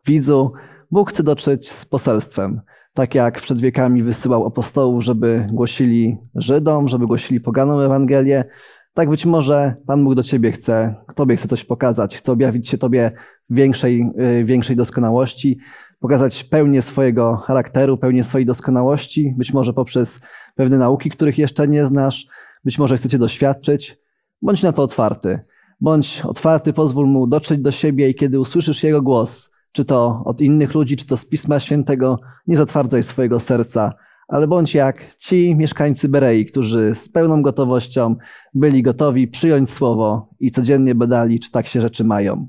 widzu, 0.07 0.51
Bóg 0.94 1.10
chce 1.10 1.24
dotrzeć 1.24 1.72
z 1.72 1.86
poselstwem. 1.86 2.62
Tak 2.94 3.16
jak 3.16 3.41
przed 3.41 3.60
wiekami 3.60 4.04
wysyłał 4.04 4.48
apostołów, 4.48 5.04
żeby 5.04 5.48
głosili 5.52 6.18
Żydom, 6.36 6.89
żeby 6.89 7.08
głosili 7.08 7.39
poganom 7.39 7.80
Ewangelię, 7.80 8.46
tak 8.94 9.10
być 9.10 9.26
może 9.26 9.74
Pan 9.88 10.04
Bóg 10.04 10.16
do 10.16 10.24
Ciebie 10.24 10.52
chce, 10.52 10.96
Tobie 11.16 11.38
chce 11.38 11.48
coś 11.48 11.64
pokazać, 11.64 12.18
chce 12.18 12.32
objawić 12.32 12.70
się 12.70 12.78
Tobie 12.78 13.12
większej, 13.50 14.10
y, 14.39 14.44
większej 14.44 14.76
doskonałości, 14.76 15.60
pokazać 16.00 16.44
pełnię 16.44 16.82
swojego 16.82 17.36
charakteru, 17.38 17.98
pełnię 17.98 18.24
swojej 18.24 18.46
doskonałości, 18.46 19.34
być 19.38 19.54
może 19.54 19.74
poprzez 19.74 20.20
pewne 20.56 20.78
nauki, 20.78 21.10
których 21.10 21.38
jeszcze 21.38 21.68
nie 21.68 21.86
znasz, 21.86 22.28
być 22.66 22.80
może 22.80 22.98
chcecie 22.98 23.18
doświadczyć. 23.18 23.98
Bądź 24.41 24.64
na 24.64 24.72
to 24.72 24.84
otwarty. 24.84 25.39
Bądź 25.82 26.22
otwarty, 26.26 26.74
pozwól 26.74 27.08
mu 27.08 27.28
dotrzeć 27.28 27.62
do 27.62 27.72
siebie 27.72 28.10
i 28.10 28.16
kiedy 28.16 28.39
usłyszysz 28.39 28.84
jego 28.84 29.02
głos, 29.02 29.53
czy 29.74 29.86
to 29.86 30.21
od 30.26 30.41
innych 30.41 30.74
ludzi, 30.74 30.97
czy 30.97 31.05
to 31.05 31.17
z 31.17 31.26
Pisma 31.26 31.59
Świętego, 31.59 32.19
nie 32.47 32.57
zatwardzaj 32.57 33.03
swojego 33.03 33.39
serca, 33.39 33.93
ale 34.28 34.47
bądź 34.47 34.74
jak 34.74 35.15
ci 35.17 35.55
mieszkańcy 35.55 36.09
Berei, 36.09 36.45
którzy 36.45 36.95
z 36.95 37.09
pełną 37.09 37.41
gotowością 37.41 38.15
byli 38.53 38.84
gotowi 38.84 39.28
przyjąć 39.28 39.69
słowo 39.69 40.30
i 40.39 40.51
codziennie 40.51 40.95
badali, 40.95 41.39
czy 41.39 41.51
tak 41.51 41.67
się 41.67 41.82
rzeczy 41.82 42.03
mają. 42.03 42.47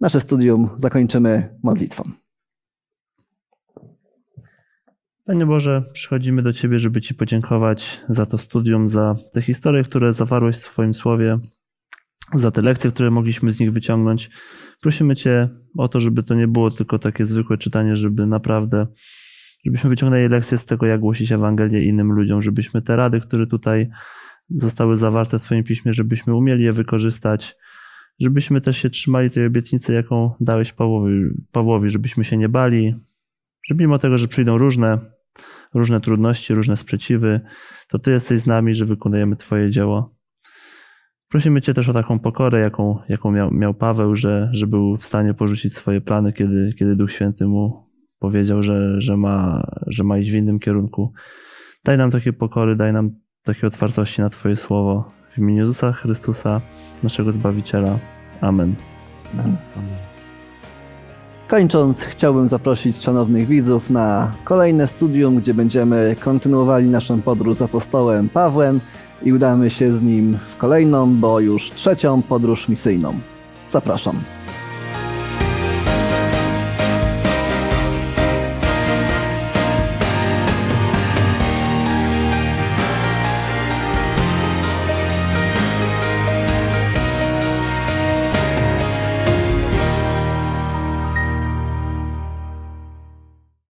Nasze 0.00 0.20
studium 0.20 0.68
zakończymy 0.76 1.58
modlitwą. 1.62 2.02
Panie 5.24 5.46
Boże, 5.46 5.82
przychodzimy 5.92 6.42
do 6.42 6.52
Ciebie, 6.52 6.78
żeby 6.78 7.00
Ci 7.00 7.14
podziękować 7.14 8.00
za 8.08 8.26
to 8.26 8.38
studium, 8.38 8.88
za 8.88 9.16
te 9.32 9.42
historie, 9.42 9.82
które 9.82 10.12
zawarłeś 10.12 10.56
w 10.56 10.58
swoim 10.58 10.94
słowie, 10.94 11.38
za 12.34 12.50
te 12.50 12.62
lekcje, 12.62 12.90
które 12.90 13.10
mogliśmy 13.10 13.50
z 13.50 13.60
nich 13.60 13.72
wyciągnąć. 13.72 14.30
Prosimy 14.80 15.16
Cię 15.16 15.48
o 15.78 15.88
to, 15.88 16.00
żeby 16.00 16.22
to 16.22 16.34
nie 16.34 16.48
było 16.48 16.70
tylko 16.70 16.98
takie 16.98 17.24
zwykłe 17.24 17.58
czytanie, 17.58 17.96
żeby 17.96 18.26
naprawdę, 18.26 18.86
żebyśmy 19.66 19.90
wyciągnęli 19.90 20.28
lekcje 20.28 20.58
z 20.58 20.64
tego, 20.64 20.86
jak 20.86 21.00
głosić 21.00 21.32
Ewangelię 21.32 21.84
innym 21.84 22.12
ludziom, 22.12 22.42
żebyśmy 22.42 22.82
te 22.82 22.96
rady, 22.96 23.20
które 23.20 23.46
tutaj 23.46 23.90
zostały 24.50 24.96
zawarte 24.96 25.38
w 25.38 25.42
Twoim 25.42 25.64
piśmie, 25.64 25.92
żebyśmy 25.92 26.34
umieli 26.34 26.64
je 26.64 26.72
wykorzystać, 26.72 27.56
żebyśmy 28.20 28.60
też 28.60 28.76
się 28.78 28.90
trzymali 28.90 29.30
tej 29.30 29.46
obietnicy, 29.46 29.94
jaką 29.94 30.34
dałeś 30.40 30.72
Pawłowi, 30.72 31.12
Pawłowi 31.52 31.90
żebyśmy 31.90 32.24
się 32.24 32.36
nie 32.36 32.48
bali, 32.48 32.94
że 33.64 33.74
mimo 33.74 33.98
tego, 33.98 34.18
że 34.18 34.28
przyjdą 34.28 34.58
różne, 34.58 34.98
różne 35.74 36.00
trudności, 36.00 36.54
różne 36.54 36.76
sprzeciwy, 36.76 37.40
to 37.88 37.98
Ty 37.98 38.10
jesteś 38.10 38.40
z 38.40 38.46
nami, 38.46 38.74
że 38.74 38.84
wykonujemy 38.84 39.36
Twoje 39.36 39.70
dzieło. 39.70 40.19
Prosimy 41.30 41.62
Cię 41.62 41.74
też 41.74 41.88
o 41.88 41.92
taką 41.92 42.18
pokorę, 42.18 42.60
jaką, 42.60 42.98
jaką 43.08 43.30
miał, 43.30 43.50
miał 43.50 43.74
Paweł, 43.74 44.16
że, 44.16 44.48
że 44.52 44.66
był 44.66 44.96
w 44.96 45.04
stanie 45.04 45.34
porzucić 45.34 45.74
swoje 45.74 46.00
plany, 46.00 46.32
kiedy, 46.32 46.72
kiedy 46.78 46.96
Duch 46.96 47.12
Święty 47.12 47.46
mu 47.46 47.86
powiedział, 48.18 48.62
że, 48.62 49.00
że, 49.00 49.16
ma, 49.16 49.62
że 49.86 50.04
ma 50.04 50.18
iść 50.18 50.30
w 50.30 50.34
innym 50.34 50.58
kierunku. 50.58 51.12
Daj 51.84 51.98
nam 51.98 52.10
takie 52.10 52.32
pokory, 52.32 52.76
daj 52.76 52.92
nam 52.92 53.10
takiej 53.42 53.66
otwartości 53.66 54.20
na 54.20 54.30
Twoje 54.30 54.56
słowo. 54.56 55.10
W 55.32 55.38
imieniu 55.38 55.58
Jezusa 55.60 55.92
Chrystusa, 55.92 56.60
naszego 57.02 57.32
Zbawiciela. 57.32 57.98
Amen. 58.40 58.74
Kończąc, 61.48 62.02
chciałbym 62.02 62.48
zaprosić 62.48 62.98
szanownych 62.98 63.48
widzów 63.48 63.90
na 63.90 64.32
kolejne 64.44 64.86
studium, 64.86 65.36
gdzie 65.36 65.54
będziemy 65.54 66.16
kontynuowali 66.20 66.88
naszą 66.88 67.22
podróż 67.22 67.56
z 67.56 67.62
apostołem 67.62 68.28
Pawłem 68.28 68.80
i 69.22 69.32
udamy 69.32 69.70
się 69.70 69.92
z 69.92 70.02
nim 70.02 70.38
w 70.48 70.56
kolejną, 70.56 71.14
bo 71.14 71.40
już 71.40 71.70
trzecią 71.70 72.22
podróż 72.22 72.68
misyjną. 72.68 73.14
Zapraszam. 73.70 74.22